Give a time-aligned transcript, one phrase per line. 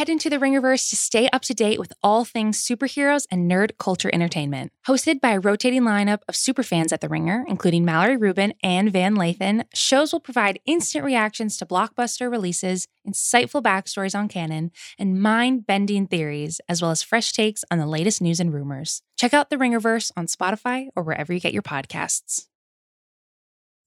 [0.00, 3.72] head into the Ringerverse to stay up to date with all things superheroes and nerd
[3.76, 4.72] culture entertainment.
[4.88, 9.14] Hosted by a rotating lineup of superfans at The Ringer, including Mallory Rubin and Van
[9.14, 15.66] Lathan, shows will provide instant reactions to blockbuster releases, insightful backstories on canon, and mind
[15.66, 19.02] bending theories, as well as fresh takes on the latest news and rumors.
[19.18, 22.46] Check out The Ringerverse on Spotify or wherever you get your podcasts.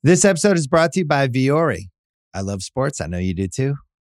[0.04, 1.86] This episode is brought to you by Vuori.
[2.36, 3.02] I love sports.
[3.02, 3.78] I know you do too.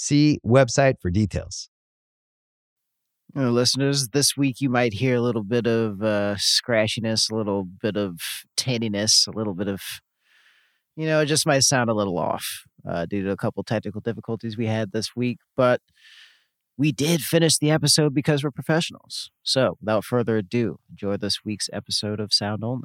[0.00, 1.70] See website for details.
[3.34, 7.34] You know, listeners, this week you might hear a little bit of uh, scratchiness, a
[7.34, 8.20] little bit of
[8.56, 9.80] tinniness, a little bit of,
[10.94, 14.00] you know, it just might sound a little off uh, due to a couple technical
[14.00, 15.38] difficulties we had this week.
[15.56, 15.80] But
[16.76, 19.32] we did finish the episode because we're professionals.
[19.42, 22.84] So without further ado, enjoy this week's episode of Sound Only.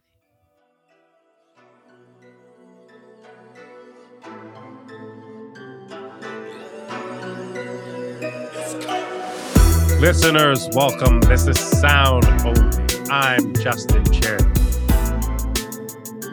[10.03, 11.21] Listeners, welcome.
[11.21, 13.09] This is Sound Only.
[13.09, 14.61] I'm Justin Charity.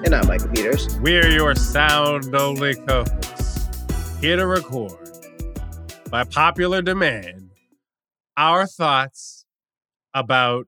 [0.04, 0.98] And I'm Micah Peters.
[0.98, 3.68] We're your Sound Only co hosts,
[4.20, 5.08] here to record,
[6.10, 7.52] by popular demand,
[8.36, 9.44] our thoughts
[10.12, 10.66] about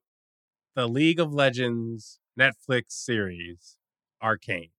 [0.77, 3.79] the League of Legends Netflix series,
[4.23, 4.71] Arcane.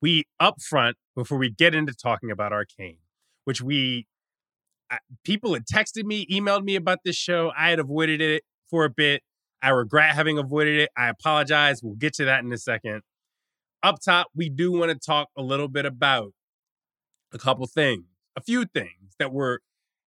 [0.00, 2.98] We, up front, before we get into talking about Arcane,
[3.44, 4.06] which we
[5.24, 7.52] people had texted me, emailed me about this show.
[7.56, 9.22] I had avoided it for a bit.
[9.62, 10.90] I regret having avoided it.
[10.96, 11.82] I apologize.
[11.82, 13.02] We'll get to that in a second.
[13.82, 16.32] Up top, we do want to talk a little bit about
[17.32, 18.04] a couple things,
[18.36, 19.60] a few things that were.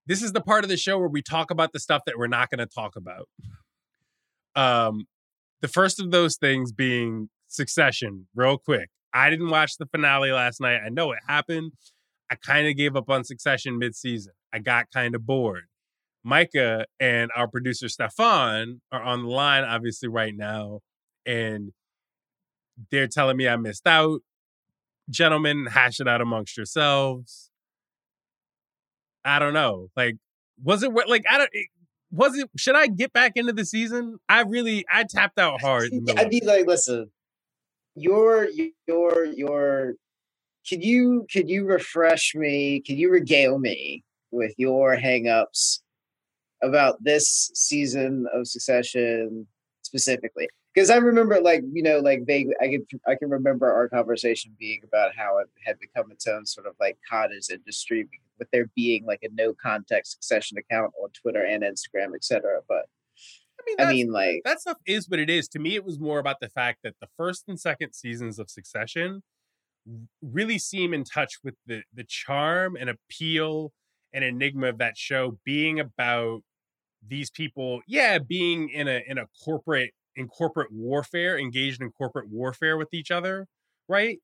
[0.08, 2.28] This is the part of the show where we talk about the stuff that we're
[2.28, 3.28] not going to talk about.
[4.56, 5.08] Um,
[5.62, 8.90] the first of those things being Succession, real quick.
[9.14, 10.82] I didn't watch the finale last night.
[10.86, 11.72] I know it happened.
[12.30, 14.34] I kind of gave up on Succession mid-season.
[14.56, 15.66] I got kind of bored.
[16.24, 20.80] Micah and our producer Stefan are on the line, obviously, right now,
[21.26, 21.74] and
[22.90, 24.22] they're telling me I missed out.
[25.10, 27.52] Gentlemen, hash it out amongst yourselves.
[29.26, 29.90] I don't know.
[29.98, 30.16] Like,
[30.64, 31.50] was it like I don't?
[32.12, 32.50] Was it?
[32.56, 34.20] Should I get back into the season?
[34.30, 35.90] I really I tapped out hard.
[36.16, 37.12] I'd be like, listen,
[37.94, 38.48] your
[38.88, 39.96] your your
[40.68, 42.80] could you could you refresh me?
[42.80, 44.06] Could you regale me
[44.36, 45.80] with your hangups
[46.62, 49.48] about this season of Succession
[49.82, 50.48] specifically?
[50.74, 54.54] Because I remember, like you know, like vaguely, I can I can remember our conversation
[54.60, 58.70] being about how it had become its own sort of like cottage industry, with there
[58.76, 62.60] being like a no context Succession account on Twitter and Instagram, etc.
[62.68, 62.88] But
[63.60, 65.48] I mean, I mean, like that stuff is what it is.
[65.50, 68.50] To me, it was more about the fact that the first and second seasons of
[68.50, 69.24] Succession
[70.22, 73.72] really seem in touch with the the charm and appeal
[74.16, 76.42] and enigma of that show being about
[77.08, 82.28] these people yeah being in a in a corporate in corporate warfare engaged in corporate
[82.30, 83.48] warfare with each other
[83.88, 84.18] right?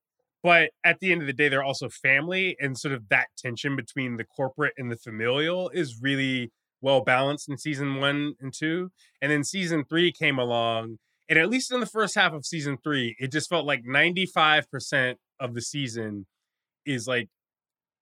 [0.43, 3.75] But at the end of the day they're also family and sort of that tension
[3.75, 6.51] between the corporate and the familial is really
[6.81, 8.89] well balanced in season 1 and 2
[9.21, 10.97] and then season 3 came along
[11.29, 15.15] and at least in the first half of season 3 it just felt like 95%
[15.39, 16.25] of the season
[16.85, 17.29] is like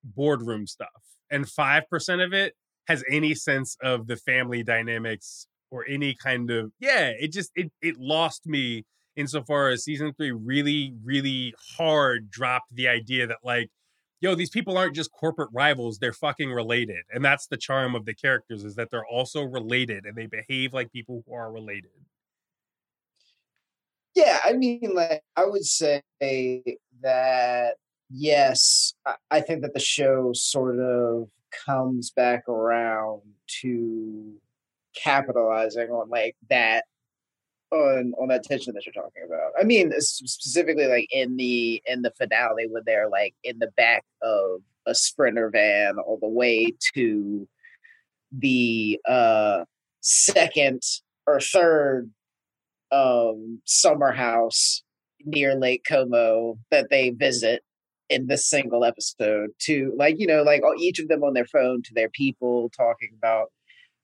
[0.02, 0.88] boardroom stuff,
[1.30, 2.54] and 5% of it
[2.88, 7.70] has any sense of the family dynamics or any kind of yeah it just it
[7.80, 8.84] it lost me
[9.16, 13.68] insofar as season three really, really hard dropped the idea that like,
[14.20, 17.04] yo, these people aren't just corporate rivals, they're fucking related.
[17.12, 20.72] And that's the charm of the characters is that they're also related and they behave
[20.72, 21.90] like people who are related.
[24.14, 27.76] Yeah, I mean, like I would say that
[28.10, 28.94] yes,
[29.30, 31.28] I, think that the show sort of
[31.64, 33.22] comes back around
[33.60, 34.34] to
[34.94, 36.84] capitalizing on like that
[37.70, 39.52] on on that tension that you're talking about.
[39.58, 44.04] I mean, specifically like in the in the finale when they're like in the back
[44.22, 47.48] of a sprinter van all the way to
[48.32, 49.64] the uh
[50.00, 50.82] second
[51.26, 52.10] or third
[52.90, 54.82] um summer house
[55.24, 57.62] near Lake Como that they visit
[58.10, 61.80] in this single episode to like you know like each of them on their phone
[61.82, 63.50] to their people talking about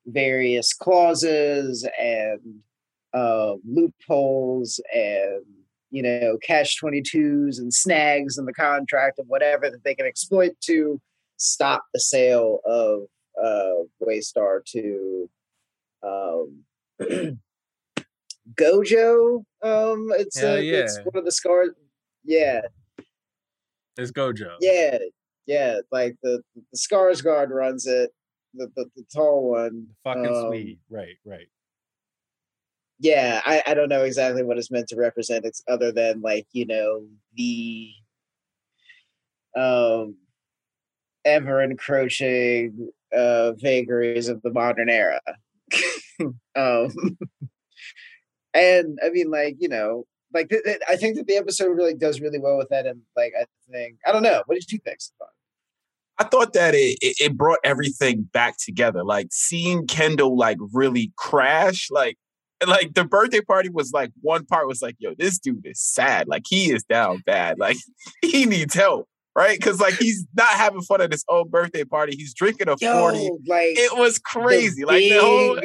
[0.07, 2.39] various clauses and
[3.13, 5.43] uh, loopholes and
[5.91, 10.53] you know catch 22s and snags in the contract and whatever that they can exploit
[10.61, 10.99] to
[11.35, 13.01] stop the sale of
[13.43, 15.29] uh, Waystar to
[16.03, 16.63] um,
[18.55, 19.43] GoJo.
[19.61, 20.77] Um, it's, uh, yeah.
[20.79, 21.69] it's one of the scars.
[22.23, 22.61] Yeah,
[23.97, 24.55] It's GoJo.
[24.61, 24.97] yeah,
[25.45, 25.79] yeah.
[25.91, 28.11] Like the the Skarsgård runs it.
[28.53, 29.87] The the, the tall one.
[30.03, 30.79] Fucking Um, sweet.
[30.89, 31.47] Right, right.
[32.99, 36.47] yeah I, I don't know exactly what it's meant to represent it's other than like
[36.51, 37.05] you know
[37.35, 37.91] the
[39.55, 40.15] um
[41.25, 45.19] ever encroaching uh vagaries of the modern era
[46.55, 46.89] um
[48.53, 51.93] and i mean like you know like th- th- i think that the episode really
[51.93, 54.79] does really well with that and like i think i don't know what did you
[54.79, 54.99] think?
[56.19, 59.03] I thought that it, it it brought everything back together.
[59.03, 62.17] Like seeing Kendall like really crash, like
[62.65, 66.27] like the birthday party was like one part was like, yo, this dude is sad.
[66.27, 67.59] Like he is down bad.
[67.59, 67.77] Like
[68.21, 69.07] he needs help.
[69.37, 69.59] Right?
[69.59, 72.15] Because like he's not having fun at his own birthday party.
[72.15, 73.29] He's drinking a 40.
[73.47, 74.83] Like It was the crazy.
[74.83, 75.59] Like the whole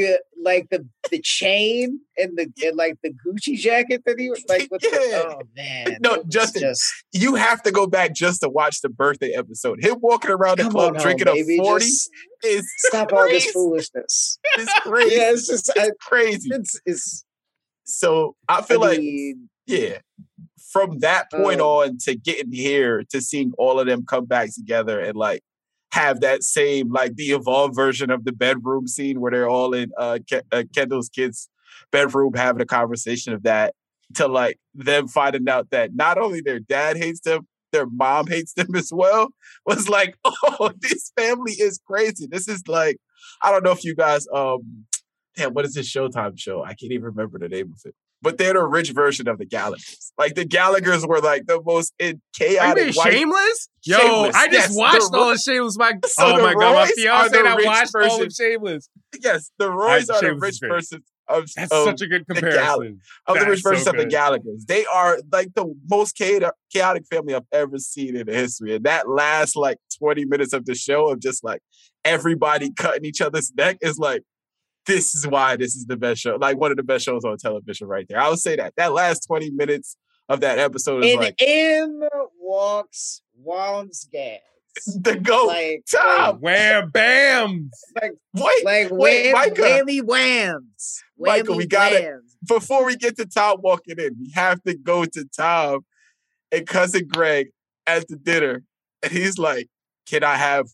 [0.44, 4.68] like the the chain and the and like the Gucci jacket that he was like
[4.70, 4.90] with Yeah.
[4.98, 6.82] the, oh man No, Justin, just
[7.12, 9.82] you have to go back just to watch the birthday episode.
[9.82, 12.10] Him walking around the come club drinking home, a 40 just
[12.44, 15.16] is stop all this foolishness It's crazy.
[15.16, 16.50] yeah it's just I, crazy.
[16.52, 17.24] it's it's
[17.84, 19.98] So I feel I like mean, yeah,
[20.70, 24.54] from that point Um, on to getting here to seeing all of them come back
[24.54, 25.42] together and like
[25.92, 29.90] have that same like the evolved version of the bedroom scene where they're all in
[29.98, 31.48] uh, Ke- uh Kendall's kids'
[31.90, 33.74] bedroom having a conversation of that
[34.14, 38.54] to like them finding out that not only their dad hates them, their mom hates
[38.54, 39.28] them as well
[39.66, 42.26] was like, oh, this family is crazy.
[42.30, 42.98] This is like,
[43.42, 44.86] I don't know if you guys um
[45.36, 46.62] damn, what is this Showtime show?
[46.62, 47.94] I can't even remember the name of it.
[48.22, 50.12] But they're the rich version of the Gallaghers.
[50.16, 52.20] Like the Gallaghers were like the most in Are you
[52.56, 53.12] chaotic white.
[53.12, 53.68] shameless?
[53.84, 55.76] Yo, Shameless, I just yes, the watched all of Shameless.
[55.76, 58.88] My So oh the my god, my fiance and I watched all version- of Shameless.
[59.20, 63.00] Yes, the Roys are the rich persons of, That's of, such a good comparison.
[63.26, 64.04] of the rich versions so of the.
[64.06, 64.66] Gallaghers.
[64.68, 68.76] They are like the most chaotic, chaotic family I've ever seen in history.
[68.76, 71.60] And that last like 20 minutes of the show of just like
[72.04, 74.22] everybody cutting each other's neck is like,
[74.86, 76.36] this is why this is the best show.
[76.40, 78.18] Like one of the best shows on television right there.
[78.20, 78.74] I would say that.
[78.76, 79.96] That last 20 minutes
[80.28, 82.00] of that episode is and like in
[82.40, 84.38] walks Wambsgans.
[85.02, 85.46] the GOAT.
[85.48, 86.38] like Tom.
[86.40, 87.68] Wham bams.
[88.00, 89.60] like Wait, like wait, wham, Micah.
[89.62, 92.36] whammy whams Micah, Whammy we gotta- whams.
[92.48, 95.80] before we get to Tom walking in, we have to go to Tom
[96.50, 97.48] and cousin Greg
[97.86, 98.62] at the dinner.
[99.02, 99.68] And he's like,
[100.06, 100.66] Can I have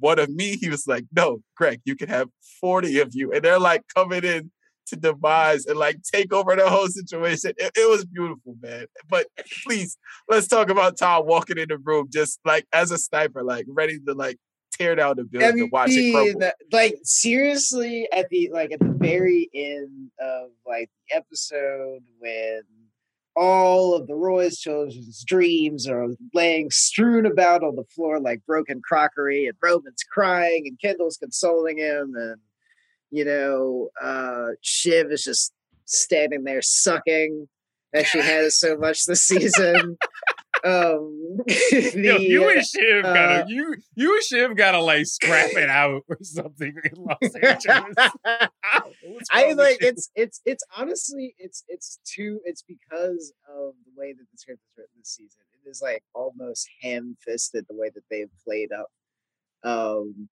[0.00, 0.56] one of me?
[0.56, 2.28] He was like, No, Greg, you can have
[2.60, 3.32] 40 of you.
[3.32, 4.50] And they're like coming in
[4.86, 7.52] to demise and like take over the whole situation.
[7.56, 8.86] It, it was beautiful, man.
[9.08, 9.26] But
[9.64, 9.96] please,
[10.28, 13.98] let's talk about Tom walking in the room just like as a sniper, like ready
[14.06, 14.38] to like
[14.72, 18.94] tear down the building and watch it mean, like seriously, at the like at the
[18.96, 22.62] very end of like the episode when
[23.34, 28.80] all of the Roy's children's dreams are laying strewn about on the floor like broken
[28.86, 32.36] crockery, and Roman's crying, and Kendall's consoling him, and
[33.10, 35.52] you know, uh Shiv is just
[35.84, 37.48] standing there sucking
[37.94, 39.96] as she has so much this season.
[40.64, 41.38] um,
[41.72, 45.50] Yo, the, you uh, and Shiv gotta uh, you you and Shiv gotta like scrap
[45.54, 47.94] it out or something in Los Angeles.
[49.30, 54.24] I like it's it's it's honestly it's it's too it's because of the way that
[54.30, 55.40] the script is written this season.
[55.64, 58.88] It is like almost ham fisted the way that they've played up
[59.64, 60.28] um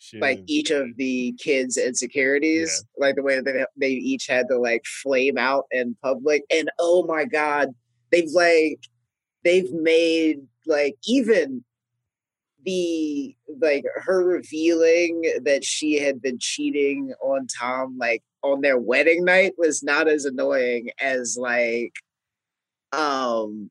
[0.00, 4.46] Shit like each of the kids' insecurities, like the way that they, they each had
[4.48, 6.44] to like flame out in public.
[6.50, 7.70] And oh my god,
[8.12, 8.78] they've like
[9.44, 11.64] they've made like even
[12.64, 19.24] the like her revealing that she had been cheating on Tom like on their wedding
[19.24, 21.92] night was not as annoying as like
[22.92, 23.70] um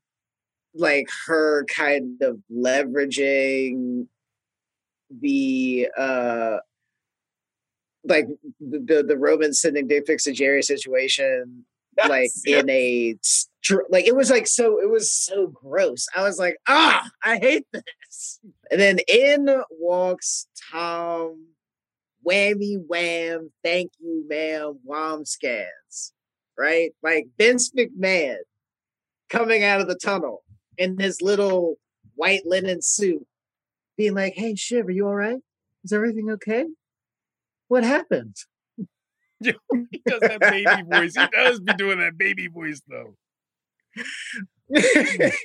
[0.74, 4.06] like her kind of leveraging
[5.10, 6.58] the uh
[8.04, 8.26] like
[8.60, 11.64] the the, the Roman sending dick pics to Jerry situation
[12.06, 13.16] like Yes, in a
[13.90, 16.06] like it was like so it was so gross.
[16.16, 18.40] I was like, ah, I hate this.
[18.70, 21.46] And then in walks Tom,
[22.26, 26.12] whammy wham, thank you, ma'am, wham scans,
[26.56, 26.92] right?
[27.02, 28.38] Like Vince McMahon
[29.28, 30.42] coming out of the tunnel
[30.76, 31.76] in his little
[32.14, 33.26] white linen suit,
[33.96, 35.40] being like, "Hey, Shiv, are you all right?
[35.84, 36.66] Is everything okay?
[37.68, 38.36] What happened?"
[39.40, 41.14] he does that baby voice.
[41.16, 43.14] He does be doing that baby voice though.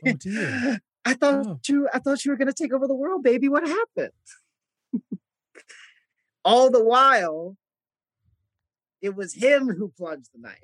[0.05, 0.79] Oh dear.
[1.05, 1.59] I thought Oh.
[1.67, 3.49] you I thought you were gonna take over the world, baby.
[3.49, 4.11] What happened?
[6.45, 7.55] All the while,
[9.01, 10.57] it was him who plunged the knife.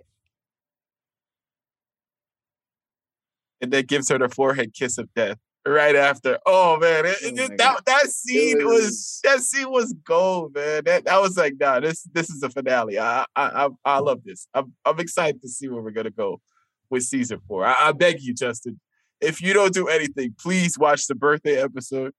[3.61, 6.39] and that gives her the forehead kiss of death right after.
[6.45, 10.53] Oh man, it, Oh it- my that that scene was, was- that scene was gold,
[10.55, 10.83] man.
[10.85, 12.99] That that was like, nah, this this is a finale.
[12.99, 14.47] I I I, I love this.
[14.53, 16.41] I'm I'm excited to see where we're gonna go
[16.89, 17.65] with season four.
[17.65, 18.79] I, I beg you, Justin,
[19.21, 22.13] if you don't do anything, please watch the birthday episode.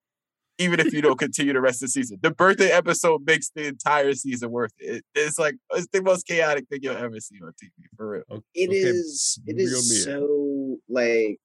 [0.59, 3.67] Even if you don't continue the rest of the season, the birthday episode makes the
[3.67, 4.97] entire season worth it.
[4.97, 8.23] It- It's like it's the most chaotic thing you'll ever see on TV, for real.
[8.31, 9.41] O- It okay, is.
[9.47, 11.41] It reel is me so like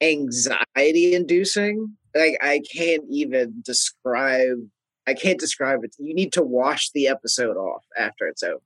[0.00, 1.96] anxiety inducing.
[2.14, 4.58] Like I can't even describe.
[5.06, 5.94] I can't describe it.
[5.98, 8.60] You need to wash the episode off after it's over.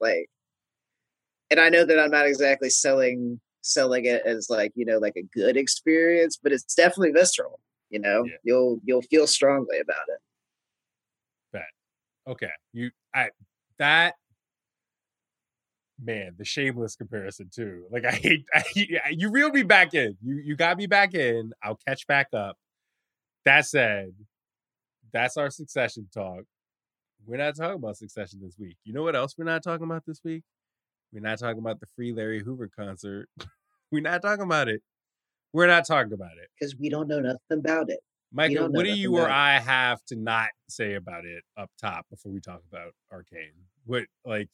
[0.00, 0.28] Like,
[1.50, 5.16] and I know that I'm not exactly selling selling it as like you know like
[5.16, 7.60] a good experience, but it's definitely visceral.
[7.90, 8.36] You know, Yeah.
[8.44, 10.18] you'll you'll feel strongly about it.
[11.52, 11.62] Bet.
[12.26, 13.30] Okay, you I
[13.78, 14.14] that
[16.02, 17.84] man, the shameless comparison too.
[17.90, 18.64] Like I hate I,
[19.10, 20.16] you reeled me back in.
[20.22, 21.52] You you got me back in.
[21.62, 22.56] I'll catch back up.
[23.44, 24.12] That said,
[25.12, 26.44] that's our succession talk.
[27.26, 28.76] We're not talking about succession this week.
[28.84, 30.42] You know what else we're not talking about this week?
[31.12, 33.28] We're not talking about the free Larry Hoover concert.
[33.90, 34.82] we're not talking about it.
[35.52, 36.48] We're not talking about it.
[36.58, 38.00] because we don't know nothing about it.
[38.32, 39.28] Micah, what do you or.
[39.28, 43.66] I have to not say about it up top before we talk about Arcane?
[43.86, 44.48] What like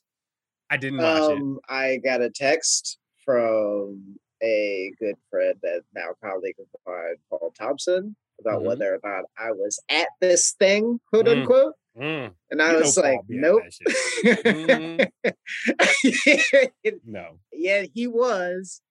[0.70, 1.40] I didn't watch it.
[1.40, 7.52] Um, I got a text from a good friend and now colleague of mine, Paul
[7.58, 8.64] Thompson, about Mhm.
[8.66, 11.40] whether or not I was at this thing, quote Mm.
[11.40, 11.74] unquote.
[11.96, 13.62] Mm, And I you was like, nope.
[13.64, 14.42] that.
[14.44, 15.08] Mm,
[17.04, 17.38] no.
[17.52, 18.82] yeah, he was,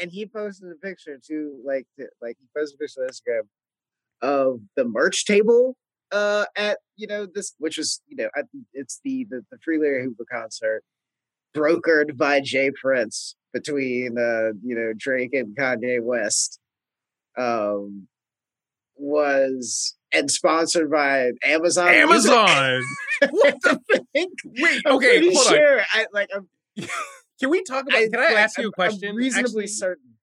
[0.00, 3.48] and he posted a picture too, like to, like he posted a picture on Instagram
[4.22, 5.76] of the merch table
[6.12, 9.78] uh at you know this which was you know at, it's the, the the free
[9.78, 10.82] Larry Hoover concert
[11.56, 12.70] brokered by J.
[12.82, 16.60] Prince between uh you know Drake and Kanye West
[17.38, 18.06] um
[18.96, 22.82] was and sponsored by Amazon Amazon.
[23.30, 23.80] what the
[24.14, 25.80] Wait, wait, I'm okay, hold on.
[25.92, 26.48] I like I'm
[27.40, 29.10] Can we talk about can I like, ask you a question?
[29.10, 29.66] I'm reasonably actually?
[29.66, 30.14] certain.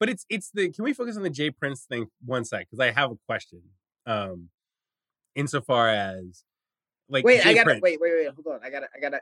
[0.00, 1.50] But it's it's the can we focus on the J.
[1.50, 2.66] Prince thing one sec?
[2.70, 3.60] Because I have a question.
[4.06, 4.48] Um
[5.34, 6.44] insofar as
[7.08, 7.82] like Wait, Jay I gotta Prince.
[7.82, 8.28] wait, wait, wait.
[8.34, 8.60] Hold on.
[8.64, 9.20] I gotta, I gotta.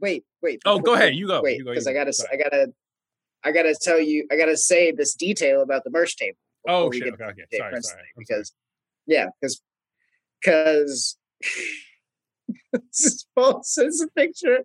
[0.00, 0.60] Wait, wait.
[0.64, 1.14] Oh, go ahead.
[1.14, 1.42] You go.
[1.42, 2.72] Wait, because I gotta, Go I gotta,
[3.44, 6.38] I gotta tell you, I gotta say this detail about the merch table.
[6.68, 7.12] Oh shit.
[7.14, 7.42] Okay, okay.
[7.52, 7.70] Sorry, sorry.
[7.70, 8.02] thing, I'm sorry.
[8.16, 8.52] because,
[9.06, 9.62] yeah, because,
[10.42, 11.16] because.
[13.36, 14.64] Paul sends a picture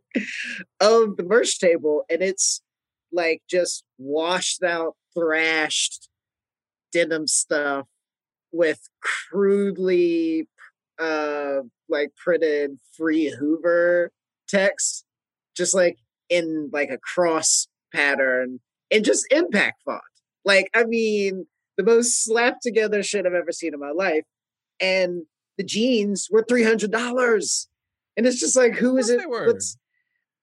[0.79, 2.61] of the merch table, and it's
[3.11, 6.09] like just washed out, thrashed
[6.91, 7.87] denim stuff
[8.51, 10.47] with crudely
[10.99, 14.11] uh like printed free Hoover
[14.47, 15.04] text,
[15.55, 15.97] just like
[16.29, 18.59] in like a cross pattern
[18.91, 20.01] and just impact font.
[20.43, 21.47] Like, I mean,
[21.77, 24.23] the most slapped together shit I've ever seen in my life.
[24.79, 25.23] And
[25.57, 27.67] the jeans were three hundred dollars.
[28.17, 29.29] And it's just like, who is it?
[29.29, 29.77] What's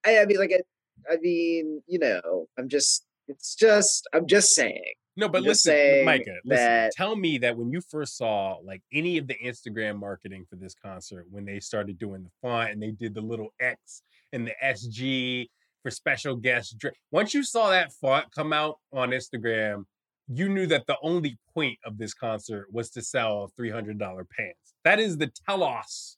[0.05, 4.53] I, I mean, like, I, I mean, you know, I'm just, it's just, I'm just
[4.53, 4.93] saying.
[5.15, 5.73] No, but listen,
[6.05, 6.65] Micah, listen.
[6.65, 10.55] that- Tell me that when you first saw like any of the Instagram marketing for
[10.55, 14.01] this concert, when they started doing the font and they did the little X
[14.31, 15.47] and the SG
[15.83, 16.97] for special guest drink.
[17.11, 19.83] Once you saw that font come out on Instagram,
[20.27, 23.99] you knew that the only point of this concert was to sell $300
[24.35, 24.73] pants.
[24.83, 26.17] That is the telos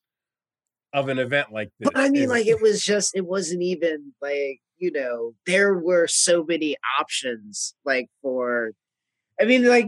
[0.94, 1.90] of an event like this.
[1.92, 5.74] But I mean, is- like it was just it wasn't even like you know there
[5.78, 8.72] were so many options like for.
[9.40, 9.88] I mean, like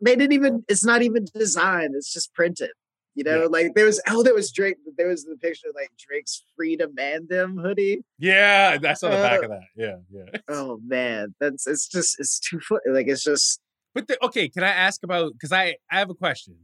[0.00, 0.64] they didn't even.
[0.68, 1.94] It's not even designed.
[1.96, 2.70] It's just printed.
[3.14, 3.46] You know, Yeah.
[3.46, 4.76] like there was oh there was Drake.
[4.96, 8.02] There was the picture of like Drake's Freedom Mandem hoodie.
[8.18, 9.60] yeah, that's on the back Uh, of that.
[9.76, 10.40] Yeah, yeah.
[10.48, 13.60] Oh man, that's it's just it's too foot like it's just
[13.94, 16.56] But the, okay, can I ask about because I I have a question.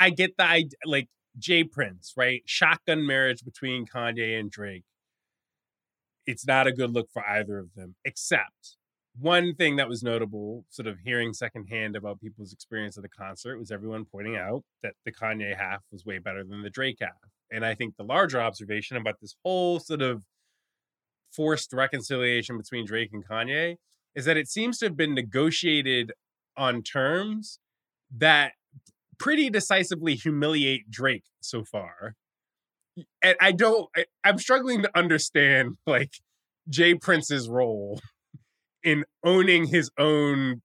[0.00, 1.62] I get the idea, like J.
[1.62, 2.42] Prince, right?
[2.46, 4.82] Shotgun marriage between Kanye and Drake.
[6.26, 8.76] It's not a good look for either of them, except
[9.18, 13.58] one thing that was notable, sort of hearing secondhand about people's experience of the concert,
[13.58, 17.30] was everyone pointing out that the Kanye half was way better than the Drake half.
[17.50, 20.24] And I think the larger observation about this whole sort of
[21.32, 23.76] forced reconciliation between Drake and Kanye
[24.14, 26.12] is that it seems to have been negotiated
[26.56, 27.58] on terms
[28.16, 28.52] that
[29.18, 32.14] pretty decisively humiliate Drake so far.
[33.22, 36.10] And I don't, I, I'm struggling to understand like
[36.68, 36.94] J.
[36.94, 38.00] Prince's role
[38.84, 40.62] in owning his own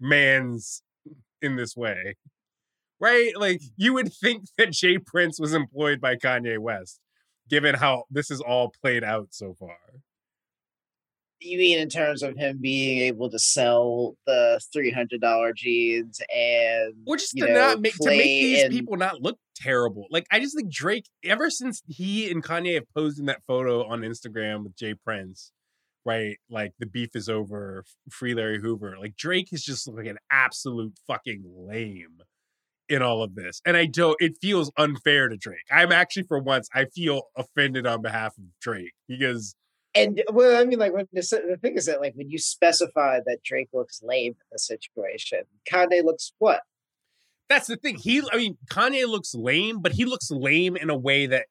[0.00, 0.82] man's
[1.42, 2.16] in this way.
[2.98, 3.32] Right?
[3.36, 3.70] Like mm.
[3.76, 4.98] you would think that J.
[4.98, 6.98] Prince was employed by Kanye West,
[7.48, 9.76] given how this is all played out so far.
[11.40, 16.20] you mean in terms of him being able to sell the three hundred dollar jeans
[16.34, 20.06] and or just to know, not make to make these in- people not look terrible.
[20.10, 23.86] Like I just think Drake, ever since he and Kanye have posed in that photo
[23.86, 24.94] on Instagram with J.
[24.94, 25.52] Prince,
[26.04, 26.36] right?
[26.48, 28.96] Like the beef is over, free Larry Hoover.
[28.98, 32.18] Like Drake is just like an absolute fucking lame
[32.88, 34.16] in all of this, and I don't.
[34.20, 35.66] It feels unfair to Drake.
[35.70, 39.54] I'm actually, for once, I feel offended on behalf of Drake because
[39.94, 42.38] And uh, well, I mean, like when the, the thing is that like when you
[42.38, 46.62] specify that Drake looks lame in the situation, Kanye looks what?
[47.50, 47.96] that's the thing.
[47.96, 51.46] He, I mean, Kanye looks lame, but he looks lame in a way that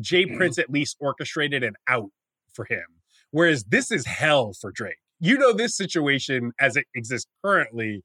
[0.00, 0.36] Jay mm.
[0.36, 2.10] Prince at least orchestrated an out
[2.54, 2.86] for him.
[3.30, 4.98] Whereas this is hell for Drake.
[5.20, 8.02] You know, this situation as it exists currently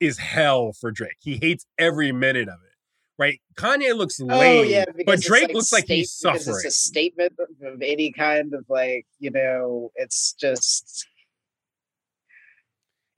[0.00, 1.16] is hell for Drake.
[1.20, 2.70] He hates every minute of it.
[3.16, 3.40] Right?
[3.56, 6.56] Kanye looks lame, oh yeah, but Drake looks like he's suffering.
[6.56, 11.06] It's a statement of, any kind of like you know, it's just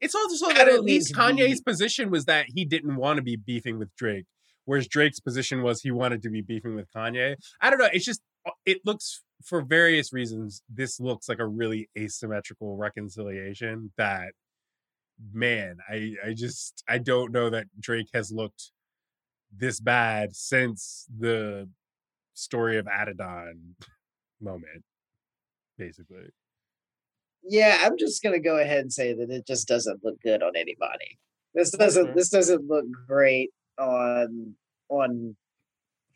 [0.00, 3.78] It's also that at least Kanye's position was that he didn't want to be beefing
[3.78, 4.26] with Drake,
[4.66, 7.36] whereas Drake's position was he wanted to be beefing with Kanye.
[7.60, 7.88] I don't know.
[7.92, 10.62] It's just uh, it looks for various reasons.
[10.68, 13.92] This looks like a really asymmetrical reconciliation.
[13.96, 14.32] That
[15.32, 18.70] man, I I just I don't know that Drake has looked
[19.56, 21.68] this bad since the
[22.34, 23.74] story of Adidon
[24.40, 24.84] moment,
[25.78, 26.28] basically.
[27.48, 27.78] yeah.
[27.82, 31.18] I'm just gonna go ahead and say that it just doesn't look good on anybody.
[31.54, 32.04] This doesn't.
[32.08, 32.12] Okay.
[32.14, 34.54] This doesn't look great on
[34.88, 35.36] on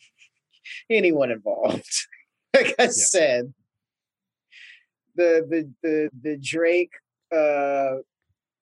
[0.91, 2.07] anyone involved.
[2.55, 3.53] like I said,
[5.15, 6.93] the the the the Drake
[7.35, 7.97] uh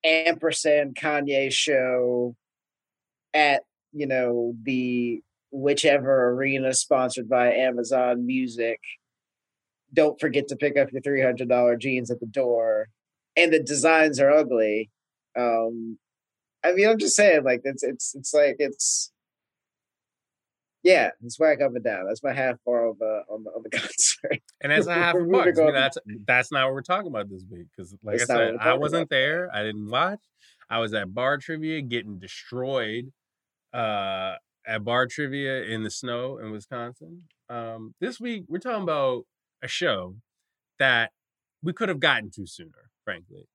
[0.05, 2.37] ampersand Kanye show
[3.35, 8.81] at you know the whichever arena sponsored by Amazon Music.
[9.95, 12.89] Don't forget to pick up your three hundred dollar jeans at the door,
[13.37, 14.91] and the designs are ugly.
[15.37, 15.99] Um,
[16.65, 19.13] I mean, I'm just saying, like it's it's it's like it's
[20.89, 22.07] yeah, it's whack up and down.
[22.07, 24.41] That's my half bar on the on the on the concert.
[24.63, 25.47] And that's a half a We're buck.
[25.47, 27.67] moving I mean, that's that's not what we're talking about this week.
[27.77, 29.11] Because, like That's I said, I wasn't about.
[29.11, 29.51] there.
[29.55, 30.21] I didn't watch.
[30.71, 33.13] I was at bar trivia getting destroyed
[33.73, 34.35] uh,
[34.67, 37.25] at bar trivia in the snow in Wisconsin.
[37.51, 39.25] Um, this week, we're talking about
[39.63, 40.17] a show
[40.79, 41.13] that
[41.63, 43.47] we could have gotten to sooner, frankly.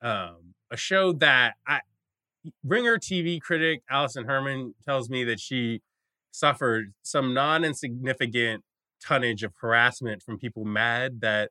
[0.00, 1.80] Um, a show that I
[2.64, 5.80] Ringer TV critic Alison Herman tells me that she
[6.32, 8.64] suffered some non-insignificant
[9.00, 11.50] tonnage of harassment from people mad that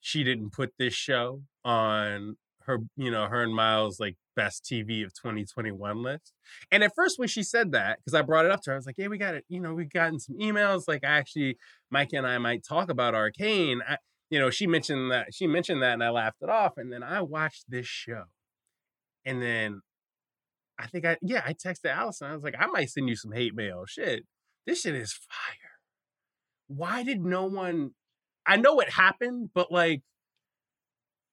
[0.00, 5.04] she didn't put this show on her, you know, her and Miles like best TV
[5.04, 6.32] of 2021 list.
[6.70, 8.78] And at first when she said that, because I brought it up to her, I
[8.78, 10.84] was like, yeah, we got it, you know, we've gotten some emails.
[10.88, 11.56] Like actually,
[11.90, 13.80] Mike and I might talk about Arcane.
[13.86, 13.98] I,
[14.30, 16.74] you know, she mentioned that she mentioned that and I laughed it off.
[16.76, 18.24] And then I watched this show.
[19.24, 19.80] And then
[20.80, 22.28] I think I yeah, I texted Alison.
[22.28, 23.84] I was like, I might send you some hate mail.
[23.86, 24.24] Shit.
[24.66, 25.70] This shit is fire.
[26.68, 27.92] Why did no one
[28.46, 30.02] I know it happened, but like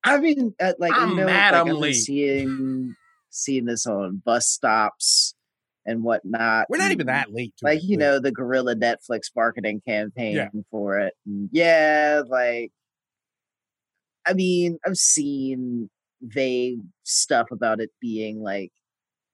[0.03, 1.93] I mean, uh, like I'm you know, mad like, I'm late.
[1.93, 2.95] seeing
[3.29, 5.35] seeing this on bus stops
[5.85, 6.67] and whatnot.
[6.69, 10.49] we're not even that late to like it, you know the guerrilla Netflix marketing campaign
[10.69, 11.13] for it.
[11.25, 12.71] And yeah, like
[14.25, 15.89] I mean, I've seen
[16.21, 18.71] vague stuff about it being like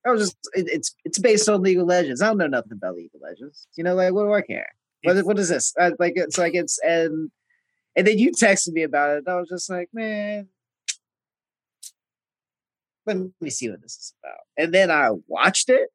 [0.06, 2.22] I was just it, it's it's based on League of Legends.
[2.22, 3.68] I don't know nothing about League of Legends.
[3.76, 4.68] You know, like what do I care?
[5.04, 5.74] What, It's- what is this?
[5.80, 7.32] Uh, like it's like it's and
[7.96, 9.18] and then you texted me about it.
[9.20, 10.48] And I was just like, man,
[13.06, 14.40] let me see what this is about.
[14.58, 15.90] And then I watched it.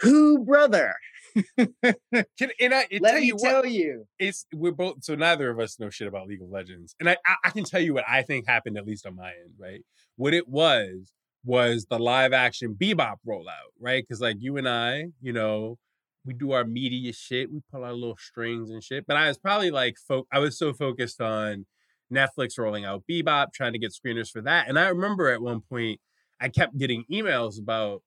[0.00, 0.94] Who, brother?
[1.56, 4.06] Can, and I Let tell me you tell what, you.
[4.18, 7.16] it's we're both so neither of us know shit about League of Legends, and I,
[7.26, 9.82] I I can tell you what I think happened at least on my end, right?
[10.16, 11.10] What it was
[11.44, 14.02] was the live action Bebop rollout, right?
[14.02, 15.78] Because like you and I, you know,
[16.24, 19.38] we do our media shit, we pull our little strings and shit, but I was
[19.38, 21.66] probably like, fo- I was so focused on
[22.12, 25.60] Netflix rolling out Bebop, trying to get screeners for that, and I remember at one
[25.60, 26.00] point
[26.40, 28.02] I kept getting emails about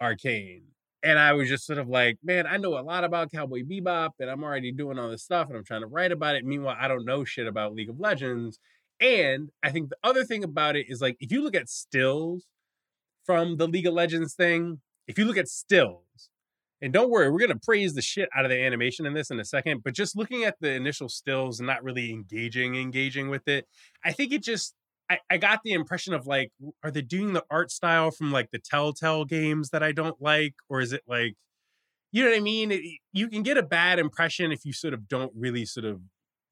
[0.00, 0.64] Arcane.
[1.02, 4.10] And I was just sort of like, man, I know a lot about Cowboy Bebop
[4.20, 6.46] and I'm already doing all this stuff and I'm trying to write about it.
[6.46, 8.58] Meanwhile, I don't know shit about League of Legends.
[9.00, 12.46] And I think the other thing about it is like, if you look at stills
[13.24, 16.30] from the League of Legends thing, if you look at stills,
[16.80, 19.40] and don't worry, we're to praise the shit out of the animation in this in
[19.40, 23.48] a second, but just looking at the initial stills and not really engaging, engaging with
[23.48, 23.66] it,
[24.04, 24.74] I think it just,
[25.08, 26.50] I, I got the impression of like,
[26.82, 30.54] are they doing the art style from like the Telltale games that I don't like,
[30.68, 31.34] or is it like,
[32.12, 32.70] you know what I mean?
[32.70, 32.82] It,
[33.12, 36.00] you can get a bad impression if you sort of don't really sort of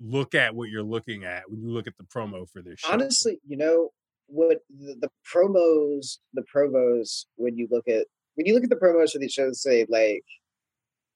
[0.00, 2.80] look at what you're looking at when you look at the promo for this.
[2.80, 2.92] Show.
[2.92, 3.90] Honestly, you know
[4.33, 8.77] what the, the promos, the promos when you look at when you look at the
[8.77, 10.25] promos for these shows, say like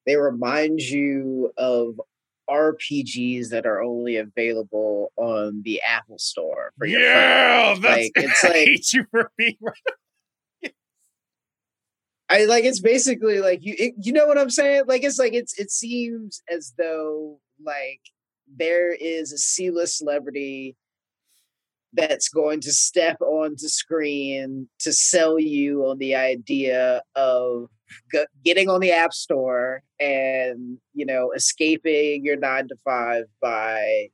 [0.07, 1.99] they remind you of
[2.49, 7.83] RPGs that are only available on the Apple Store for your yeah, phone.
[7.83, 9.57] that's Like, it's I like- hate you for being
[12.29, 14.85] I like it's basically like you it, you know what I'm saying?
[14.89, 18.01] Like it's like it's it seems as though like
[18.57, 20.77] there is a C-list celebrity
[21.97, 27.69] that's going to step onto screen to sell you on the idea of
[28.13, 34.09] g- getting on the app store and you know escaping your 9 to 5 by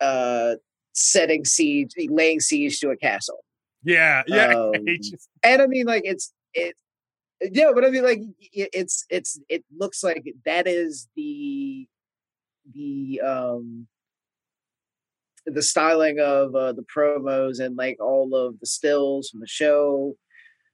[0.00, 0.54] uh
[0.92, 3.44] setting siege laying siege to a castle
[3.82, 4.54] Yeah, yeah.
[4.58, 4.72] Um,
[5.42, 6.74] and I mean, like it's it,
[7.40, 8.20] yeah, but I mean, like
[8.52, 11.86] it, it's it's it looks like that is the
[12.74, 13.86] the um
[15.52, 20.16] the styling of uh, the promos and like all of the stills from the show,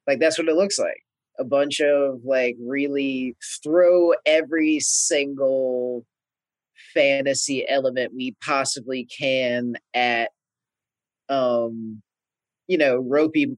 [0.06, 1.02] like that's what it looks like.
[1.38, 6.04] A bunch of like really throw every single
[6.92, 10.30] fantasy element we possibly can at
[11.28, 12.02] um
[12.68, 13.56] you know ropey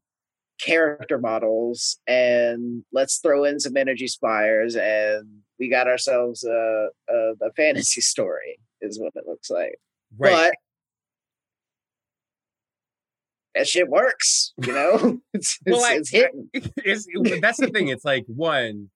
[0.60, 5.26] character models and let's throw in some energy spires and
[5.58, 9.78] we got ourselves a, a, a fantasy story is what it looks like
[10.18, 10.52] Right.
[13.56, 17.68] That shit works you know it's, Well, it's, I- it's hitting it's it- that's the
[17.68, 17.88] thing.
[17.88, 18.90] It's like one,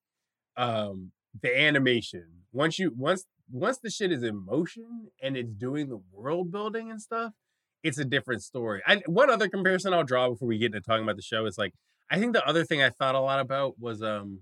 [0.56, 2.26] um, the animation.
[2.52, 6.90] Once you once once the shit is in motion and it's doing the world building
[6.90, 7.32] and stuff,
[7.82, 8.82] it's a different story.
[8.86, 11.56] I, one other comparison I'll draw before we get into talking about the show is
[11.58, 11.72] like
[12.10, 14.40] I think the other thing I thought a lot about was um,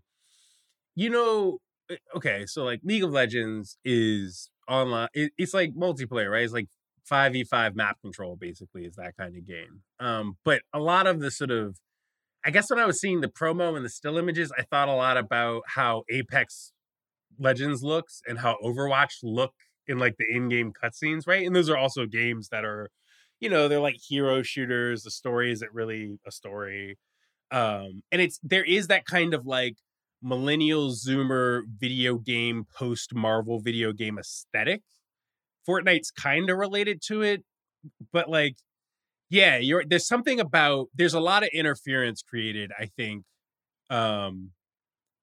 [0.94, 1.58] you know,
[1.90, 5.08] eh, okay, so like League of Legends is online.
[5.14, 6.44] It, it's like multiplayer, right?
[6.44, 6.68] It's like
[7.10, 9.82] 5v5 map control basically is that kind of game.
[10.00, 11.76] Um, but a lot of the sort of
[12.44, 14.94] I guess when I was seeing the promo and the still images, I thought a
[14.94, 16.72] lot about how Apex
[17.38, 19.52] Legends looks and how Overwatch look
[19.86, 21.46] in like the in-game cutscenes, right?
[21.46, 22.90] And those are also games that are,
[23.40, 25.02] you know, they're like hero shooters.
[25.02, 26.98] The story isn't really a story.
[27.50, 29.76] Um, and it's there is that kind of like
[30.22, 34.82] millennial zoomer video game post Marvel video game aesthetic.
[35.68, 37.44] Fortnite's kind of related to it,
[38.12, 38.56] but like
[39.30, 43.24] yeah you're there's something about there's a lot of interference created i think
[43.90, 44.50] um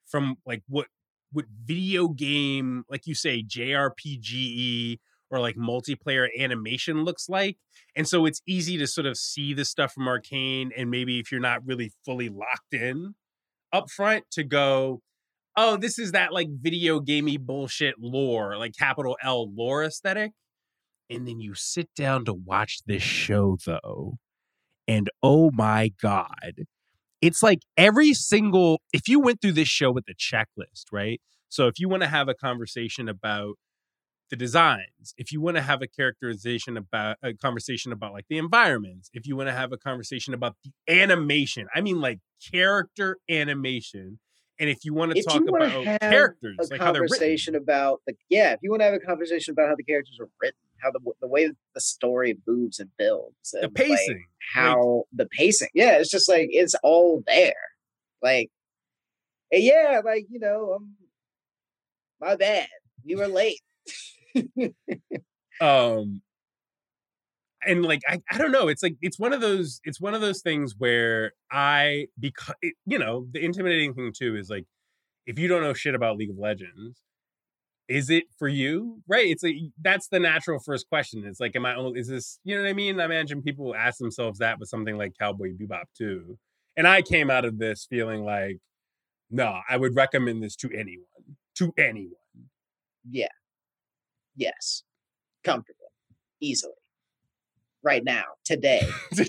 [0.05, 0.87] from like what
[1.31, 4.99] what video game like you say jrpge
[5.31, 7.57] or like multiplayer animation looks like
[7.95, 11.31] and so it's easy to sort of see the stuff from arcane and maybe if
[11.31, 13.15] you're not really fully locked in
[13.73, 15.01] up front to go
[15.57, 20.31] oh this is that like video gamey bullshit lore like capital l lore aesthetic?
[21.09, 24.17] And then you sit down to watch this show though
[24.87, 26.65] and oh my god
[27.21, 31.21] it's like every single if you went through this show with the checklist right?
[31.49, 33.55] So if you want to have a conversation about
[34.29, 38.37] the designs if you want to have a characterization about a conversation about like the
[38.37, 42.19] environments if you want to have a conversation about the animation i mean like
[42.51, 44.19] character animation
[44.59, 47.55] and if you want to If talk about characters a like how they're written conversation
[47.55, 50.29] about the yeah if you want to have a conversation about how the characters are
[50.41, 55.03] written how the the way the story moves and builds the and, like, pacing how
[55.13, 57.53] the pacing yeah it's just like it's all there
[58.21, 58.49] like
[59.51, 60.95] yeah like you know um
[62.19, 62.67] my bad
[63.05, 63.61] you were late.
[65.61, 66.21] um
[67.67, 70.21] and like I, I don't know it's like it's one of those it's one of
[70.21, 74.65] those things where i because it, you know the intimidating thing too is like
[75.27, 77.01] if you don't know shit about league of legends
[77.87, 81.65] is it for you right it's like that's the natural first question it's like am
[81.65, 84.59] i only is this you know what i mean i imagine people ask themselves that
[84.59, 86.37] with something like cowboy bebop too
[86.77, 88.57] and i came out of this feeling like
[89.29, 91.05] no i would recommend this to anyone
[91.55, 92.11] to anyone
[93.09, 93.27] Yeah.
[94.35, 94.83] Yes.
[95.43, 95.91] Comfortable.
[96.41, 96.73] Easily.
[97.85, 98.23] Right now.
[98.43, 98.85] Today.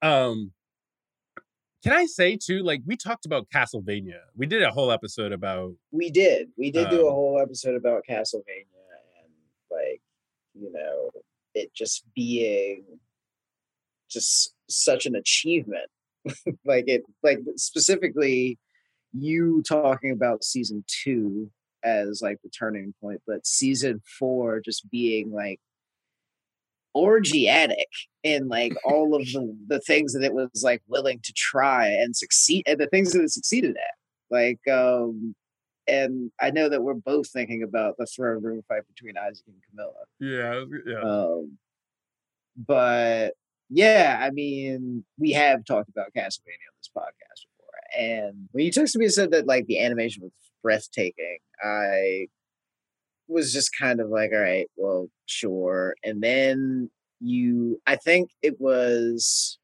[0.00, 0.52] um
[1.82, 5.72] can i say too like we talked about castlevania we did a whole episode about
[5.90, 6.50] We did.
[6.56, 8.66] We did do a Um, whole episode about Castlevania
[9.24, 9.32] and
[9.68, 10.00] like,
[10.54, 11.10] you know,
[11.54, 12.84] it just being
[14.08, 15.90] just such an achievement.
[16.64, 18.58] like it like specifically
[19.12, 21.50] you talking about season two
[21.82, 25.60] as like the turning point, but season four just being like
[26.98, 27.88] orgiatic
[28.22, 32.16] in like all of the, the things that it was like willing to try and
[32.16, 33.94] succeed and the things that it succeeded at.
[34.30, 35.34] Like um
[35.86, 39.62] and I know that we're both thinking about the throne room fight between Isaac and
[39.70, 40.04] Camilla.
[40.20, 41.58] yeah yeah Um,
[42.56, 43.34] but
[43.70, 48.72] yeah, I mean, we have talked about Castlevania on this podcast before, and when you
[48.72, 50.32] texted me and said that like the animation was
[50.62, 52.28] breathtaking, I
[53.28, 55.94] was just kind of like, all right, well, sure.
[56.02, 59.58] And then you, I think it was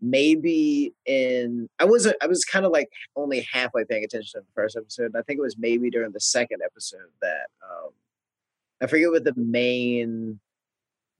[0.00, 4.52] maybe in I wasn't I was kind of like only halfway paying attention to the
[4.54, 5.06] first episode.
[5.06, 7.90] and I think it was maybe during the second episode that um
[8.82, 10.40] I forget what the main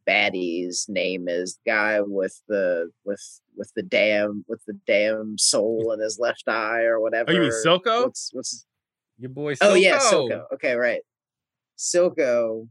[0.06, 1.58] baddie's name is.
[1.66, 6.82] Guy with the with with the damn with the damn soul in his left eye
[6.82, 7.30] or whatever.
[7.30, 8.66] oh you mean silco What's what's his-
[9.18, 10.44] your boy silco Oh yeah, Silco.
[10.54, 11.00] Okay, right.
[11.78, 12.68] Silco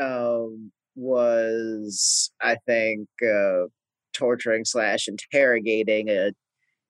[0.00, 3.66] um was I think uh
[4.12, 6.32] torturing slash interrogating a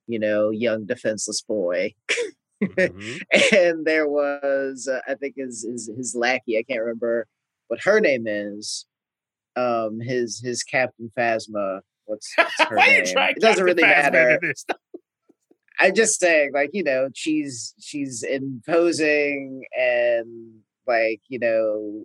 [0.06, 1.94] you know young defenseless boy
[2.62, 3.20] Mhm.
[3.52, 7.26] and there was uh, I think his, his his lackey I can't remember
[7.68, 8.86] what her name is
[9.56, 14.40] um his his Captain Phasma what's, what's her name it doesn't really Phasma matter?
[15.80, 22.04] I'm just saying, like, you know, she's she's imposing and like, you know,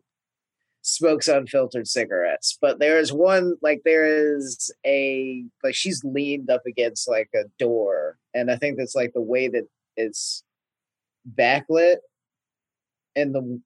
[0.82, 2.58] smokes unfiltered cigarettes.
[2.62, 4.06] But there is one like there
[4.38, 8.18] is a like she's leaned up against like a door.
[8.34, 10.44] And I think that's like the way that it's
[11.36, 11.98] backlit
[13.16, 13.62] and the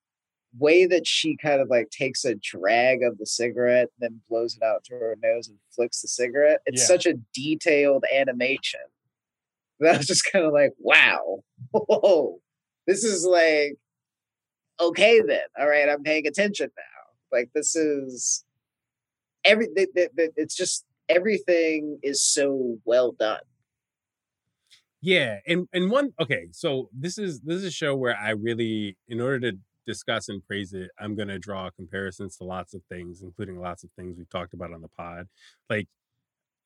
[0.59, 4.63] way that she kind of like takes a drag of the cigarette, then blows it
[4.63, 6.59] out through her nose and flicks the cigarette.
[6.65, 6.87] It's Yeah.
[6.87, 8.79] such a detailed animation.
[9.79, 11.39] That was just kind of like, wow,
[11.71, 12.39] whoa,
[12.87, 13.75] this is like,
[14.79, 17.37] okay, then, all right, I'm paying attention now.
[17.37, 18.43] Like, this is
[19.43, 23.41] every, it's just everything is so well done.
[25.01, 28.95] Yeah, and and one okay, so this is this is a show where I really,
[29.09, 33.21] in order to discuss and praise it, I'm gonna draw comparisons to lots of things,
[33.21, 35.27] including lots of things we've talked about on the pod.
[35.69, 35.89] Like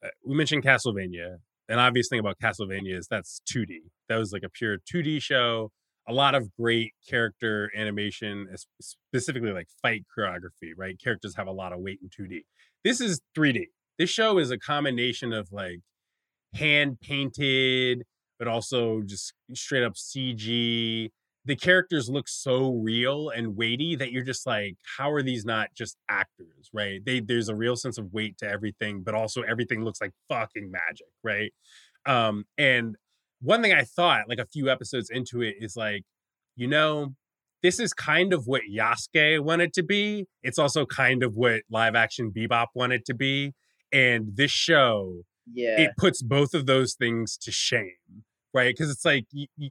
[0.06, 1.38] uh, we mentioned Castlevania.
[1.68, 3.80] An obvious thing about Castlevania is that's 2D.
[4.08, 5.72] That was like a pure 2D show.
[6.08, 8.48] A lot of great character animation,
[8.82, 10.72] specifically like fight choreography.
[10.78, 12.42] Right, characters have a lot of weight in 2D.
[12.84, 13.66] This is 3D.
[14.00, 15.80] This show is a combination of like
[16.54, 18.04] hand painted
[18.40, 21.10] but also just straight up CG.
[21.46, 25.70] The characters look so real and weighty that you're just like, how are these not
[25.76, 27.04] just actors, right?
[27.06, 30.70] They there's a real sense of weight to everything, but also everything looks like fucking
[30.70, 31.54] magic, right?
[32.06, 32.96] Um, and
[33.42, 36.04] one thing I thought, like a few episodes into it, is like,
[36.56, 37.14] you know,
[37.64, 40.26] this is kind of what Yasuke wanted to be.
[40.44, 43.54] It's also kind of what live action Bebop wanted to be.
[43.92, 45.22] And this show
[45.52, 45.80] Yeah.
[45.82, 48.24] it puts both of those things to shame,
[48.54, 48.74] right?
[48.76, 49.70] Because it's like you, you,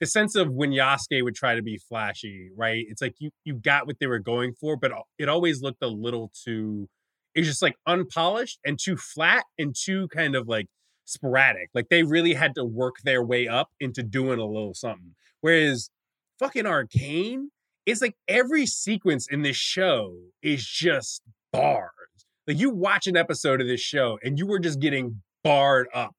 [0.00, 2.84] the sense of when Yasuke would try to be flashy, right?
[2.88, 5.86] It's like you you got what they were going for, but it always looked a
[5.88, 6.88] little too.
[7.34, 10.66] It's just like unpolished and too flat and too kind of like
[11.04, 11.70] sporadic.
[11.74, 15.14] Like they really had to work their way up into doing a little something.
[15.40, 15.90] Whereas
[16.38, 17.50] fucking Arcane,
[17.86, 21.90] it's like every sequence in this show is just bars.
[22.46, 26.14] Like you watch an episode of this show and you were just getting barred up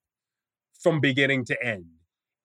[0.80, 1.86] from beginning to end.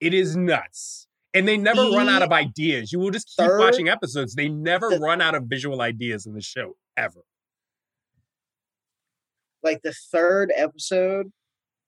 [0.00, 1.06] It is nuts.
[1.32, 2.90] And they never run out of ideas.
[2.92, 4.34] You will just keep third- watching episodes.
[4.34, 7.20] They never the- run out of visual ideas in the show ever.
[9.62, 11.32] like the third episode,